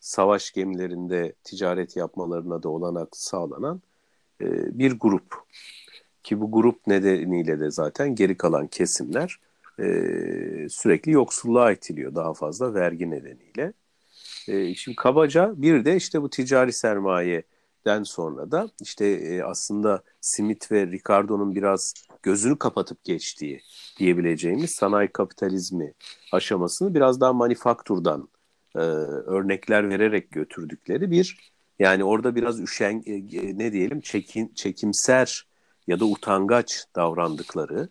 [0.00, 3.82] savaş gemilerinde ticaret yapmalarına da olanak sağlanan
[4.40, 5.34] e, bir grup.
[6.22, 9.38] Ki bu grup nedeniyle de zaten geri kalan kesimler
[9.78, 9.84] e,
[10.68, 13.72] sürekli yoksulluğa itiliyor daha fazla vergi nedeniyle.
[14.48, 20.72] E, şimdi kabaca bir de işte bu ticari sermayeden sonra da işte e, aslında Smith
[20.72, 23.62] ve Ricardo'nun biraz gözünü kapatıp geçtiği
[23.98, 25.92] diyebileceğimiz sanayi kapitalizmi
[26.32, 28.28] aşamasını biraz daha manifakturdan
[28.76, 35.46] e, örnekler vererek götürdükleri bir yani orada biraz üşen e, e, ne diyelim çekin, çekimser
[35.86, 37.88] ya da utangaç davrandıkları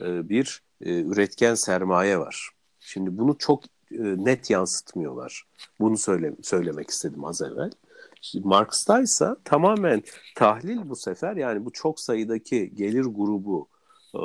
[0.00, 2.50] e, bir e, üretken sermaye var.
[2.80, 5.44] Şimdi bunu çok e, net yansıtmıyorlar.
[5.80, 7.70] Bunu söyle, söylemek istedim az evvel.
[8.34, 10.02] Marx'ta ise tamamen
[10.34, 13.68] tahlil bu sefer yani bu çok sayıdaki gelir grubu
[14.14, 14.22] e,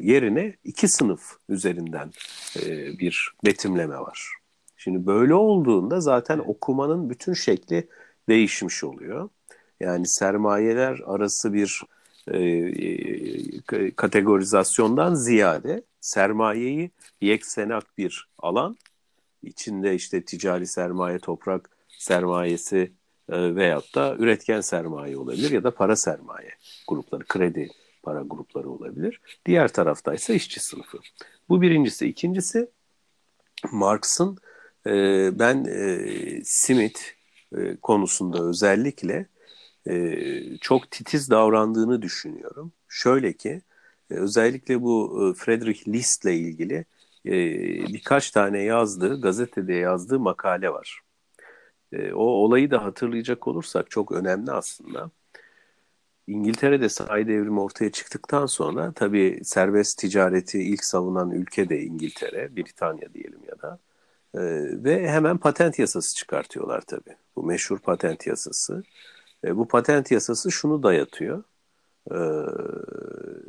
[0.00, 2.10] yerine iki sınıf üzerinden
[2.56, 4.32] e, bir betimleme var.
[4.76, 7.88] Şimdi böyle olduğunda zaten okumanın bütün şekli
[8.28, 9.28] değişmiş oluyor.
[9.80, 11.82] Yani sermayeler arası bir
[12.28, 18.76] e, e, kategorizasyondan ziyade sermayeyi yeksenak bir alan
[19.42, 22.92] içinde işte ticari sermaye, toprak sermayesi
[23.28, 26.50] e, veyahut da üretken sermaye olabilir ya da para sermaye
[26.88, 27.70] grupları, kredi
[28.02, 29.20] para grupları olabilir.
[29.46, 30.98] Diğer tarafta ise işçi sınıfı.
[31.48, 32.06] Bu birincisi.
[32.06, 32.70] İkincisi
[33.72, 34.38] Marx'ın
[34.86, 34.92] e,
[35.38, 37.00] ben e, Smith
[37.56, 39.26] e, konusunda özellikle
[39.88, 40.16] e,
[40.60, 42.72] çok titiz davrandığını düşünüyorum.
[42.88, 43.62] Şöyle ki
[44.10, 46.84] e, özellikle bu e, Friedrich List ile ilgili
[47.26, 47.32] e,
[47.92, 51.05] birkaç tane yazdığı, gazetede yazdığı makale var.
[51.92, 55.10] E, o olayı da hatırlayacak olursak çok önemli aslında.
[56.26, 63.14] İngiltere'de sanayi devrimi ortaya çıktıktan sonra tabii serbest ticareti ilk savunan ülke de İngiltere, Britanya
[63.14, 63.78] diyelim ya da.
[64.34, 64.40] E,
[64.84, 67.16] ve hemen patent yasası çıkartıyorlar tabii.
[67.36, 68.82] Bu meşhur patent yasası.
[69.44, 71.44] E, bu patent yasası şunu dayatıyor.
[72.10, 72.18] E,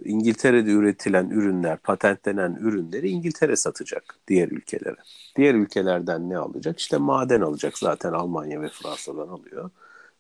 [0.06, 4.96] İngiltere'de üretilen ürünler, patentlenen ürünleri İngiltere satacak diğer ülkelere.
[5.36, 6.80] Diğer ülkelerden ne alacak?
[6.80, 9.70] İşte maden alacak zaten Almanya ve Fransa'dan alıyor.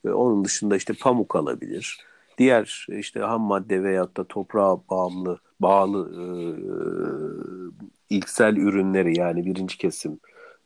[0.06, 2.00] Ve onun dışında işte pamuk alabilir.
[2.38, 6.26] Diğer işte ham madde veyahut da toprağa bağımlı, bağlı e,
[8.10, 10.19] ilksel ürünleri yani birinci kesim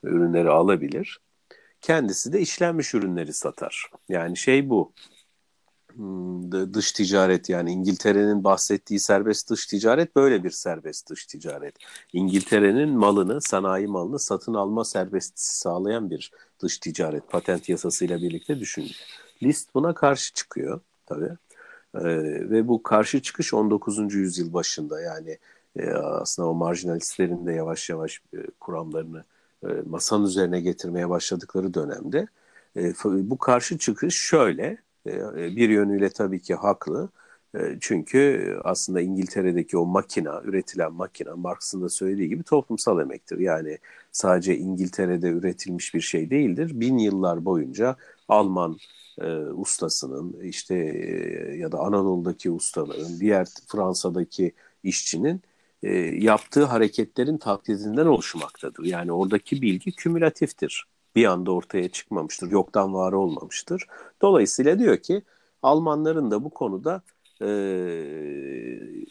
[0.03, 1.21] ürünleri alabilir.
[1.81, 3.91] Kendisi de işlenmiş ürünleri satar.
[4.10, 4.93] Yani şey bu.
[5.95, 11.75] Hmm, dış ticaret yani İngiltere'nin bahsettiği serbest dış ticaret böyle bir serbest dış ticaret.
[12.13, 18.91] İngiltere'nin malını, sanayi malını satın alma serbestisi sağlayan bir dış ticaret patent yasasıyla birlikte düşünün.
[19.43, 21.38] List buna karşı çıkıyor tabii.
[21.95, 22.01] Ee,
[22.49, 24.13] ve bu karşı çıkış 19.
[24.13, 25.38] yüzyıl başında yani
[25.75, 29.23] e, aslında o marjinalistlerin de yavaş yavaş e, kuramlarını
[29.63, 32.27] e, masanın üzerine getirmeye başladıkları dönemde
[32.77, 34.77] e, bu karşı çıkış şöyle
[35.55, 37.09] bir yönüyle tabii ki haklı.
[37.81, 43.39] Çünkü aslında İngiltere'deki o makina, üretilen makina Marx'ın da söylediği gibi toplumsal emektir.
[43.39, 43.77] Yani
[44.11, 46.71] sadece İngiltere'de üretilmiş bir şey değildir.
[46.73, 47.95] Bin yıllar boyunca
[48.27, 48.77] Alman
[49.21, 55.41] e, ustasının işte e, ya da Anadolu'daki ustaların, diğer Fransa'daki işçinin
[55.83, 58.83] e, yaptığı hareketlerin taklidinden oluşmaktadır.
[58.83, 60.85] Yani oradaki bilgi kümülatiftir.
[61.15, 63.88] Bir anda ortaya çıkmamıştır, yoktan var olmamıştır.
[64.21, 65.24] Dolayısıyla diyor ki
[65.62, 67.02] Almanların da bu konuda
[67.41, 67.45] e,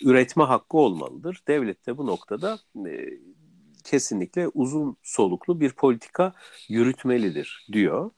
[0.05, 1.43] üretme hakkı olmalıdır.
[1.49, 3.09] Devlet de bu noktada e,
[3.85, 6.33] kesinlikle uzun soluklu bir politika
[6.69, 8.11] yürütmelidir diyor.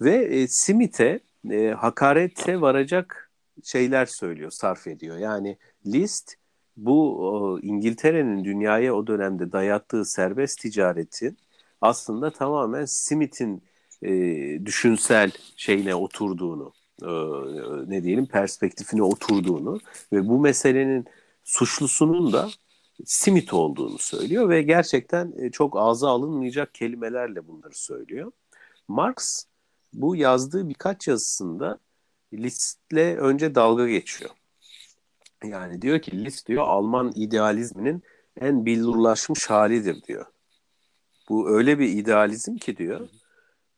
[0.00, 1.20] Ve e, Smith'e
[1.50, 3.32] e, hakarete varacak
[3.64, 5.18] şeyler söylüyor, sarf ediyor.
[5.18, 6.34] Yani List
[6.76, 11.38] bu İngiltere'nin dünyaya o dönemde dayattığı serbest ticaretin
[11.80, 13.62] aslında tamamen Smith'in
[14.02, 14.10] e,
[14.66, 17.10] düşünsel şeyine oturduğunu, e,
[17.90, 19.80] ne diyelim perspektifine oturduğunu
[20.12, 21.04] ve bu meselenin
[21.44, 22.48] suçlusunun da
[23.04, 28.32] Smith olduğunu söylüyor ve gerçekten e, çok ağza alınmayacak kelimelerle bunları söylüyor.
[28.88, 29.44] Marx
[29.92, 31.78] bu yazdığı birkaç yazısında
[32.32, 34.30] List'le önce dalga geçiyor.
[35.44, 38.02] Yani diyor ki List diyor Alman idealizminin
[38.40, 40.26] en billurlaşmış halidir diyor.
[41.28, 43.08] Bu öyle bir idealizm ki diyor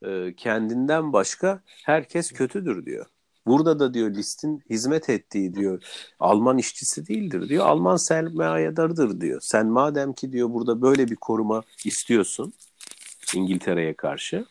[0.03, 3.07] e, kendinden başka herkes kötüdür diyor.
[3.47, 5.83] Burada da diyor List'in hizmet ettiği diyor
[6.21, 7.67] Alman işçisi değildir diyor.
[7.67, 9.41] Alman sermayedarıdır diyor.
[9.41, 12.53] Sen madem ki diyor burada böyle bir koruma istiyorsun
[13.35, 14.45] İngiltere'ye karşı.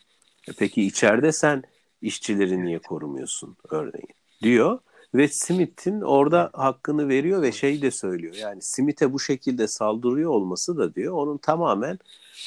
[0.48, 1.62] E peki içeride sen
[2.02, 4.78] işçileri niye korumuyorsun örneğin diyor.
[5.14, 8.34] Ve Smith'in orada hakkını veriyor ve şey de söylüyor.
[8.34, 11.98] Yani Smith'e bu şekilde saldırıyor olması da diyor onun tamamen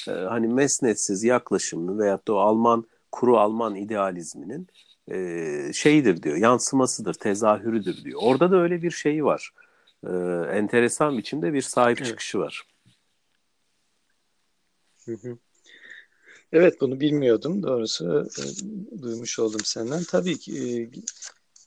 [0.07, 4.67] e, hani mesnetsiz yaklaşımını veyahut da o Alman kuru Alman idealizminin
[5.11, 8.19] e, şeyidir diyor, yansımasıdır, tezahürüdür diyor.
[8.23, 9.51] Orada da öyle bir şey var.
[10.03, 10.09] E,
[10.57, 12.07] enteresan biçimde bir sahip evet.
[12.07, 12.63] çıkışı var.
[15.05, 15.37] Hı hı.
[16.51, 20.03] Evet bunu bilmiyordum doğrusu e, duymuş oldum senden.
[20.03, 20.69] Tabii ki e,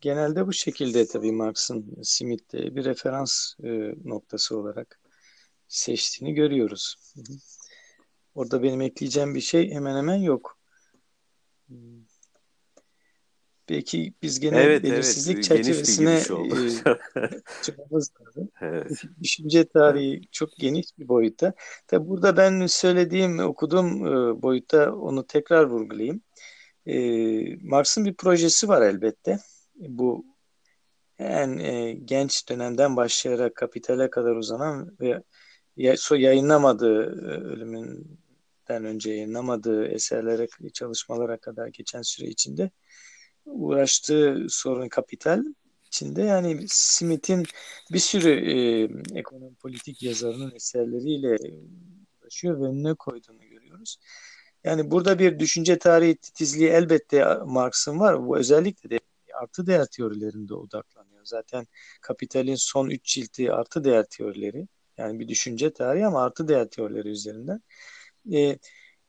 [0.01, 5.01] genelde bu şekilde tabii Marx'ın Smith'te bir referans e, noktası olarak
[5.69, 6.97] seçtiğini görüyoruz.
[7.15, 7.37] Hı hı.
[8.35, 10.59] Orada benim ekleyeceğim bir şey hemen hemen yok.
[13.69, 15.45] Belki biz gene evet, belirsizlik evet.
[15.45, 16.21] çerçevesine
[17.63, 18.49] çıkmamız lazım.
[18.61, 19.03] Evet.
[19.23, 21.53] Düşünce tarihi çok geniş bir boyutta.
[21.87, 24.03] Tabi burada ben söylediğim, okuduğum
[24.43, 26.23] boyutta onu tekrar vurgulayayım.
[27.63, 29.39] Marx'ın bir projesi var elbette.
[29.77, 30.25] Bu
[31.19, 31.59] en
[32.07, 35.23] genç dönemden başlayarak kapitale kadar uzanan ve
[36.17, 37.03] yayınlamadığı
[37.53, 42.71] ölümünden önce yayınlamadığı eserlere, çalışmalara kadar geçen süre içinde
[43.45, 45.45] uğraştığı sorun kapital
[45.87, 47.47] içinde yani Smith'in
[47.93, 51.37] bir sürü e, ekonomi politik yazarının eserleriyle
[52.21, 53.97] uğraşıyor ve önüne koyduğunu görüyoruz.
[54.65, 58.27] Yani burada bir düşünce tarihi titizliği elbette Marx'ın var.
[58.27, 59.01] Bu özellikle de
[59.43, 61.25] artı değer teorilerinde odaklanıyor.
[61.25, 61.67] Zaten
[62.01, 64.69] Kapital'in son üç cilti artı değer teorileri.
[64.99, 67.61] Yani bir düşünce tarihi ama artı değer teorileri üzerinden.
[68.33, 68.59] E,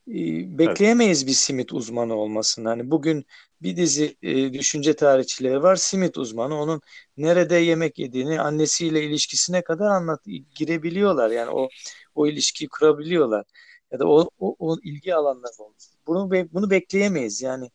[0.08, 1.28] ee, bekleyemeyiz evet.
[1.28, 2.70] bir simit uzmanı olmasını.
[2.70, 3.26] Hani bugün
[3.62, 5.76] bir dizi e, düşünce tarihçileri var.
[5.76, 6.82] Simit uzmanı onun
[7.18, 10.22] nerede yemek yediğini, annesiyle ilişkisine kadar anlat
[10.56, 11.30] girebiliyorlar.
[11.32, 11.70] Yani o
[12.16, 13.46] o ilişkiyi kurabiliyorlar.
[13.92, 15.84] Ya da o o, o ilgi alanları olmuş.
[16.08, 17.42] Bunu bunu bekleyemeyiz.
[17.42, 17.70] Yani e,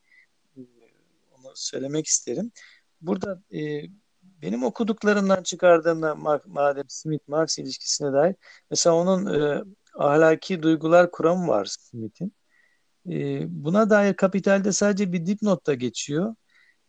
[1.54, 2.52] söylemek isterim.
[3.00, 3.82] Burada e,
[4.22, 6.14] benim okuduklarımdan çıkardığımda
[6.46, 8.34] madem Smith Marx ilişkisine dair
[8.70, 12.34] mesela onun e, ahlaki duygular kuramı var Smith'in.
[13.10, 16.34] E, buna dair kapitalde sadece bir dipnotta geçiyor.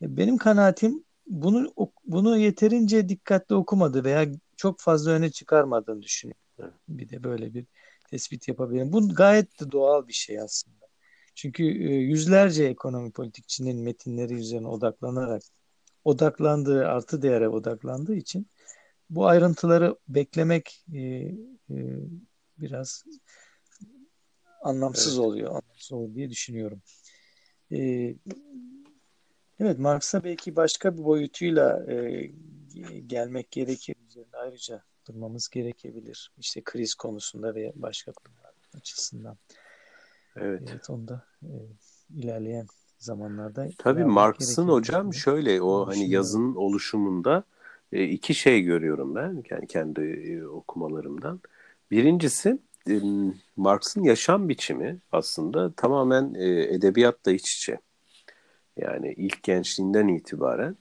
[0.02, 1.74] E, benim kanaatim bunu
[2.06, 4.26] bunu yeterince dikkatli okumadı veya
[4.58, 6.44] çok fazla öne çıkarmadığını düşünüyorum.
[6.90, 7.66] Bir de böyle bir
[8.10, 8.94] tespit yapabilirim.
[8.94, 10.83] Bu gayet de doğal bir şey aslında.
[11.36, 15.42] Çünkü e, yüzlerce ekonomi politikçinin metinleri üzerine odaklanarak
[16.04, 18.48] odaklandığı artı değere odaklandığı için
[19.10, 21.78] bu ayrıntıları beklemek e, e,
[22.58, 23.04] biraz
[24.62, 25.26] anlamsız evet.
[25.26, 25.50] oluyor.
[25.50, 26.82] Anlamsız olur diye düşünüyorum.
[27.72, 28.16] Ee,
[29.60, 32.32] evet Marx'a belki başka bir boyutuyla e,
[33.08, 33.96] gelmek gerekir.
[34.08, 36.32] Üzerinde ayrıca durmamız gerekebilir.
[36.38, 39.38] İşte kriz konusunda ve başka konular açısından.
[40.36, 40.62] Evet.
[40.72, 41.52] Evet onu da e,
[42.16, 42.68] ilerleyen
[42.98, 43.68] zamanlarda.
[43.78, 47.44] Tabii Marx'ın hocam şöyle o hani yazının oluşumunda
[47.92, 51.42] e, iki şey görüyorum ben yani kendi e, okumalarımdan.
[51.92, 52.60] Birincisi
[53.56, 56.34] Marx'ın yaşam biçimi aslında tamamen
[56.70, 57.80] edebiyatla iç içe.
[58.78, 60.78] Yani ilk gençliğinden itibaren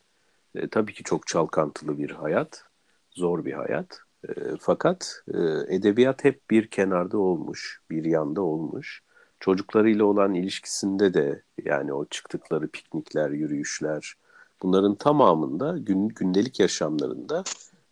[0.54, 2.64] e, tabii ki çok çalkantılı bir hayat,
[3.10, 4.00] zor bir hayat.
[4.28, 5.38] E, fakat e,
[5.74, 9.02] edebiyat hep bir kenarda olmuş, bir yanda olmuş.
[9.42, 14.14] Çocuklarıyla olan ilişkisinde de yani o çıktıkları piknikler, yürüyüşler
[14.62, 17.44] bunların tamamında gün, gündelik yaşamlarında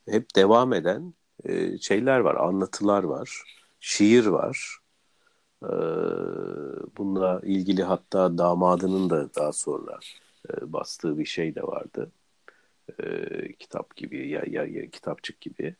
[0.09, 1.14] hep devam eden
[1.45, 3.45] e, şeyler var, anlatılar var
[3.81, 4.79] şiir var.
[5.64, 5.68] Ee,
[6.99, 9.99] bununla ilgili hatta damadının da daha sonra
[10.51, 12.11] e, bastığı bir şey de vardı.
[13.03, 15.74] Ee, kitap gibi ya, ya, ya kitapçık gibi.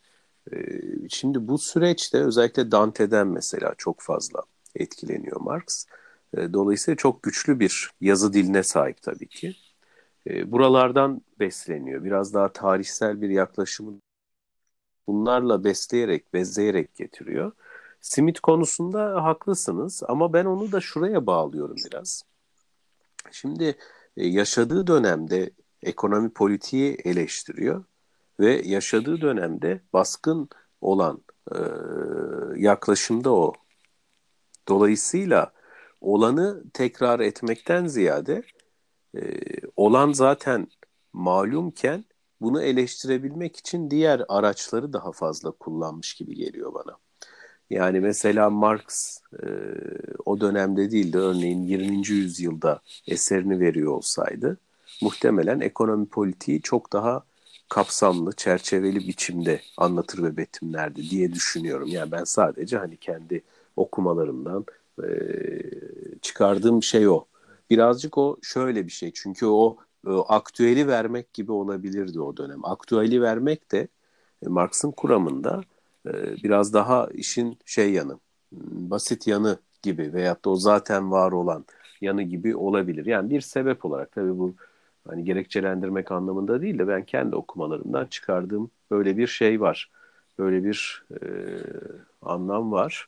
[0.53, 4.43] Ee, şimdi bu süreçte özellikle Dante'den mesela çok fazla
[4.75, 5.85] etkileniyor Marx.
[6.35, 9.55] dolayısıyla çok güçlü bir yazı diline sahip tabii ki.
[10.45, 12.03] buralardan besleniyor.
[12.03, 14.01] Biraz daha tarihsel bir yaklaşımı
[15.07, 17.51] bunlarla besleyerek, bezleyerek getiriyor.
[18.01, 22.23] Simit konusunda haklısınız ama ben onu da şuraya bağlıyorum biraz.
[23.31, 23.77] Şimdi
[24.17, 25.51] e, yaşadığı dönemde
[25.83, 27.83] ekonomi politiği eleştiriyor
[28.39, 30.49] ve yaşadığı dönemde baskın
[30.81, 31.57] olan e,
[32.55, 33.53] yaklaşımda o.
[34.67, 35.51] Dolayısıyla
[36.01, 38.43] olanı tekrar etmekten ziyade
[39.17, 39.21] e,
[39.75, 40.67] olan zaten
[41.13, 42.05] malumken
[42.41, 46.97] bunu eleştirebilmek için diğer araçları daha fazla kullanmış gibi geliyor bana.
[47.69, 49.47] Yani mesela Marx e,
[50.25, 52.07] o dönemde değil de örneğin 20.
[52.09, 54.57] yüzyılda eserini veriyor olsaydı
[55.01, 57.23] muhtemelen ekonomi politiği çok daha
[57.69, 61.87] kapsamlı, çerçeveli biçimde anlatır ve betimlerdi diye düşünüyorum.
[61.87, 63.41] Yani ben sadece hani kendi
[63.75, 64.65] okumalarımdan
[65.03, 65.07] e,
[66.21, 67.25] çıkardığım şey o.
[67.69, 69.11] Birazcık o şöyle bir şey.
[69.13, 72.65] Çünkü o e, aktüeli vermek gibi olabilirdi o dönem.
[72.65, 73.87] Aktüeli vermek de
[74.45, 75.61] e, Marx'ın kuramında
[76.07, 76.11] e,
[76.43, 78.19] biraz daha işin şey yanı,
[78.91, 81.65] basit yanı gibi veyahut da o zaten var olan
[82.01, 83.05] yanı gibi olabilir.
[83.05, 84.55] Yani bir sebep olarak tabii bu
[85.07, 89.91] hani gerekçelendirmek anlamında değil de ben kendi okumalarımdan çıkardığım böyle bir şey var.
[90.39, 91.27] Böyle bir e,
[92.21, 93.07] anlam var.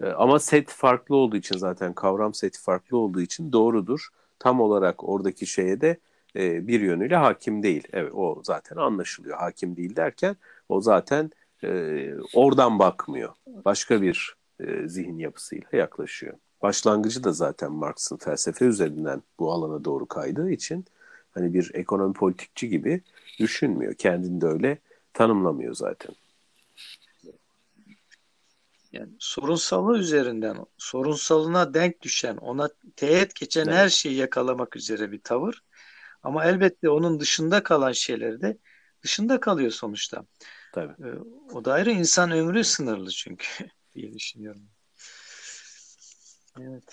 [0.00, 4.08] E, ama set farklı olduğu için zaten kavram seti farklı olduğu için doğrudur.
[4.38, 5.96] Tam olarak oradaki şeye de
[6.36, 7.88] e, bir yönüyle hakim değil.
[7.92, 9.38] Evet o zaten anlaşılıyor.
[9.38, 10.36] Hakim değil derken
[10.68, 11.30] o zaten
[11.64, 13.34] e, oradan bakmıyor.
[13.46, 16.34] Başka bir e, zihin yapısıyla yaklaşıyor.
[16.62, 20.84] Başlangıcı da zaten Marx'ın felsefe üzerinden bu alana doğru kaydığı için
[21.30, 23.00] hani bir ekonomi politikçi gibi
[23.38, 23.94] düşünmüyor.
[23.94, 24.78] Kendini de öyle
[25.12, 26.14] tanımlamıyor zaten.
[28.96, 33.74] Yani sorunsalı üzerinden, sorunsalına denk düşen, ona teğet geçen evet.
[33.74, 35.62] her şeyi yakalamak üzere bir tavır.
[36.22, 38.58] Ama elbette onun dışında kalan şeyleri de
[39.02, 40.26] dışında kalıyor sonuçta.
[40.72, 41.08] Tabii.
[41.08, 41.18] Ee,
[41.52, 43.46] o da ayrı insan ömrü sınırlı çünkü
[43.94, 44.62] diye düşünüyorum.
[46.60, 46.84] Evet.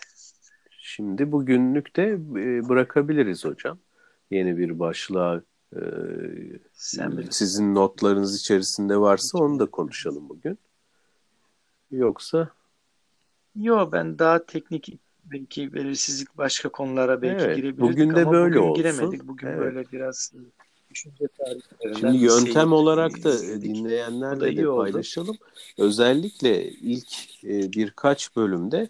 [0.79, 3.79] Şimdi bugünlük de e, bırakabiliriz hocam.
[4.31, 5.41] Yeni bir başlığa
[5.75, 5.81] e,
[6.73, 10.59] Sen sizin notlarınız içerisinde varsa onu da konuşalım bugün.
[11.93, 12.49] Yoksa
[13.55, 18.55] Yok ben daha teknik belki belirsizlik başka konulara belki evet, girebilirdik bugün de ama böyle
[18.55, 18.83] bugün olsun.
[18.83, 19.27] giremedik.
[19.27, 19.59] Bugün evet.
[19.59, 20.33] böyle biraz
[20.89, 21.27] düşünce
[21.99, 25.37] Şimdi yöntem olarak da dinleyenlerle de paylaşalım.
[25.77, 28.89] Özellikle ilk e, birkaç bölümde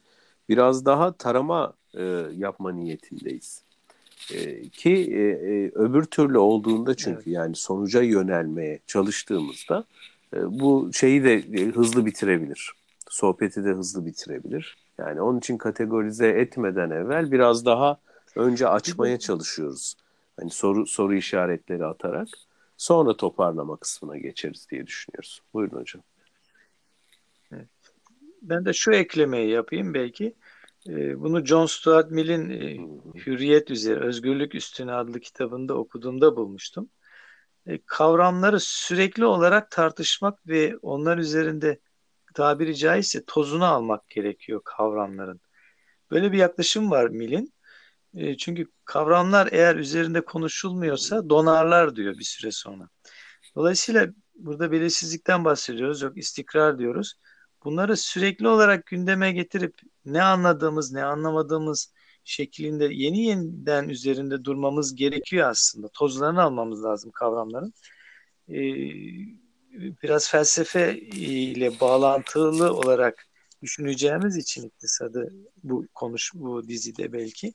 [0.49, 2.03] biraz daha tarama e,
[2.37, 3.63] yapma niyetindeyiz.
[4.33, 7.27] E, ki e, e, öbür türlü olduğunda çünkü evet.
[7.27, 9.85] yani sonuca yönelmeye çalıştığımızda
[10.33, 12.73] e, bu şeyi de e, hızlı bitirebilir.
[13.13, 14.77] Sohbeti de hızlı bitirebilir.
[14.97, 17.97] Yani onun için kategorize etmeden evvel biraz daha
[18.35, 19.95] önce açmaya çalışıyoruz.
[20.39, 22.27] Hani soru soru işaretleri atarak
[22.77, 25.41] sonra toparlama kısmına geçeriz diye düşünüyoruz.
[25.53, 26.03] Buyurun hocam.
[27.51, 27.67] Evet.
[28.41, 30.35] Ben de şu eklemeyi yapayım belki.
[30.89, 32.77] Ee, bunu John Stuart Mill'in e,
[33.25, 36.89] Hürriyet üzeri, Özgürlük Üstüne adlı kitabında okuduğumda bulmuştum.
[37.67, 41.79] E, kavramları sürekli olarak tartışmak ve onlar üzerinde
[42.33, 45.41] tabiri caizse tozunu almak gerekiyor kavramların.
[46.11, 47.53] Böyle bir yaklaşım var Mill'in.
[48.15, 52.89] E, çünkü kavramlar eğer üzerinde konuşulmuyorsa donarlar diyor bir süre sonra.
[53.55, 56.01] Dolayısıyla burada belirsizlikten bahsediyoruz.
[56.01, 57.13] Yok istikrar diyoruz.
[57.63, 65.49] Bunları sürekli olarak gündeme getirip ne anladığımız ne anlamadığımız şeklinde yeni yeniden üzerinde durmamız gerekiyor
[65.49, 65.87] aslında.
[65.87, 67.73] Tozlarını almamız lazım kavramların.
[68.49, 69.42] Ee,
[69.73, 73.27] biraz felsefe ile bağlantılı olarak
[73.61, 77.53] düşüneceğimiz için iktisadı bu konuş bu dizide belki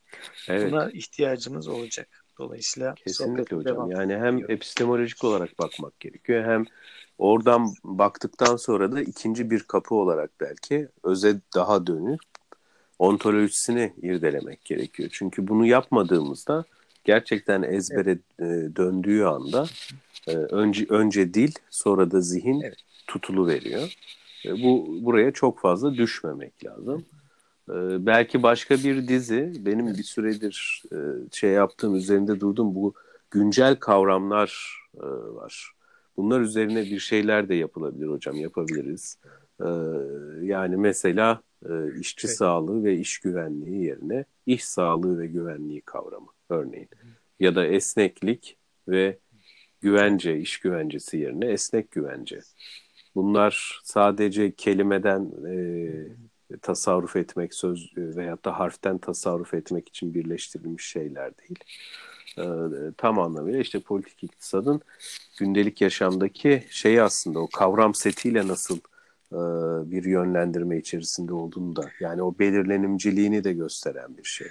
[0.48, 0.72] evet.
[0.72, 2.24] buna ihtiyacımız olacak.
[2.38, 3.76] Dolayısıyla kesinlikle hocam.
[3.76, 4.50] Devam yani hem ediyor.
[4.50, 6.64] epistemolojik olarak bakmak gerekiyor hem
[7.18, 12.20] oradan baktıktan sonra da ikinci bir kapı olarak belki öze daha dönük
[12.98, 15.08] ontolojisini irdelemek gerekiyor.
[15.12, 16.64] Çünkü bunu yapmadığımızda
[17.04, 18.76] gerçekten ezbere evet.
[18.76, 19.66] döndüğü anda
[20.29, 22.76] e, önce önce dil sonra da zihin evet.
[23.07, 23.95] tutulu veriyor.
[24.45, 27.05] E, bu buraya çok fazla düşmemek lazım.
[27.70, 30.83] E, belki başka bir dizi benim bir süredir
[31.33, 32.95] şey yaptığım üzerinde durdum bu
[33.31, 34.79] güncel kavramlar
[35.35, 35.72] var.
[36.16, 39.18] Bunlar üzerine bir şeyler de yapılabilir hocam yapabiliriz.
[40.43, 41.43] Yani mesela
[42.01, 42.37] işçi evet.
[42.37, 46.89] sağlığı ve iş güvenliği yerine iş sağlığı ve güvenliği kavramı örneğin.
[47.41, 48.57] Ya da esneklik
[48.89, 49.18] ve
[49.81, 52.41] güvence, iş güvencesi yerine esnek güvence.
[53.14, 55.31] Bunlar sadece kelimeden
[56.53, 61.59] e, tasarruf etmek, söz veyahut da harften tasarruf etmek için birleştirilmiş şeyler değil.
[62.39, 62.45] E,
[62.97, 64.81] tam anlamıyla işte politik iktisadın
[65.39, 68.79] gündelik yaşamdaki şeyi aslında o kavram setiyle nasıl
[69.33, 69.39] e,
[69.91, 74.49] bir yönlendirme içerisinde olduğunu da yani o belirlenimciliğini de gösteren bir şey.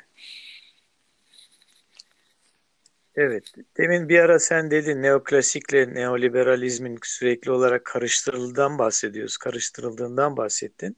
[3.18, 3.44] Evet,
[3.78, 10.98] demin bir ara sen dedin neoklasikle neoliberalizmin sürekli olarak karıştırıldığından bahsediyoruz, karıştırıldığından bahsettin.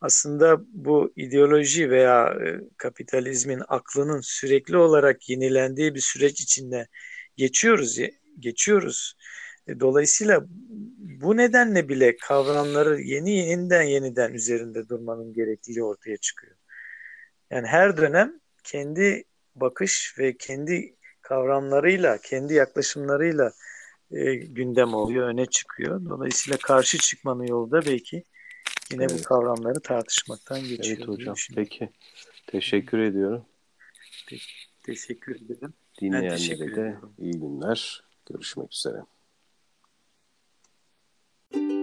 [0.00, 6.88] Aslında bu ideoloji veya e, kapitalizmin aklının sürekli olarak yenilendiği bir süreç içinde
[7.36, 7.98] geçiyoruz
[8.38, 9.14] geçiyoruz.
[9.66, 10.44] E, dolayısıyla
[11.22, 16.56] bu nedenle bile kavramları yeni yeniden yeniden üzerinde durmanın gerekliliği ortaya çıkıyor.
[17.50, 20.97] Yani her dönem kendi bakış ve kendi
[21.28, 23.52] kavramlarıyla, kendi yaklaşımlarıyla
[24.10, 26.04] e, gündem oluyor, öne çıkıyor.
[26.08, 28.24] Dolayısıyla karşı çıkmanın yolu da belki
[28.92, 29.18] yine evet.
[29.18, 30.98] bu kavramları tartışmaktan geçiyor.
[30.98, 31.34] Evet hocam.
[31.54, 31.88] Peki.
[32.46, 33.46] Teşekkür ediyorum.
[34.28, 34.44] Peki.
[34.82, 35.74] Teşekkür ederim.
[36.00, 38.04] Dinleyenlere de iyi günler.
[38.26, 38.98] Görüşmek üzere.
[41.54, 41.77] Müzik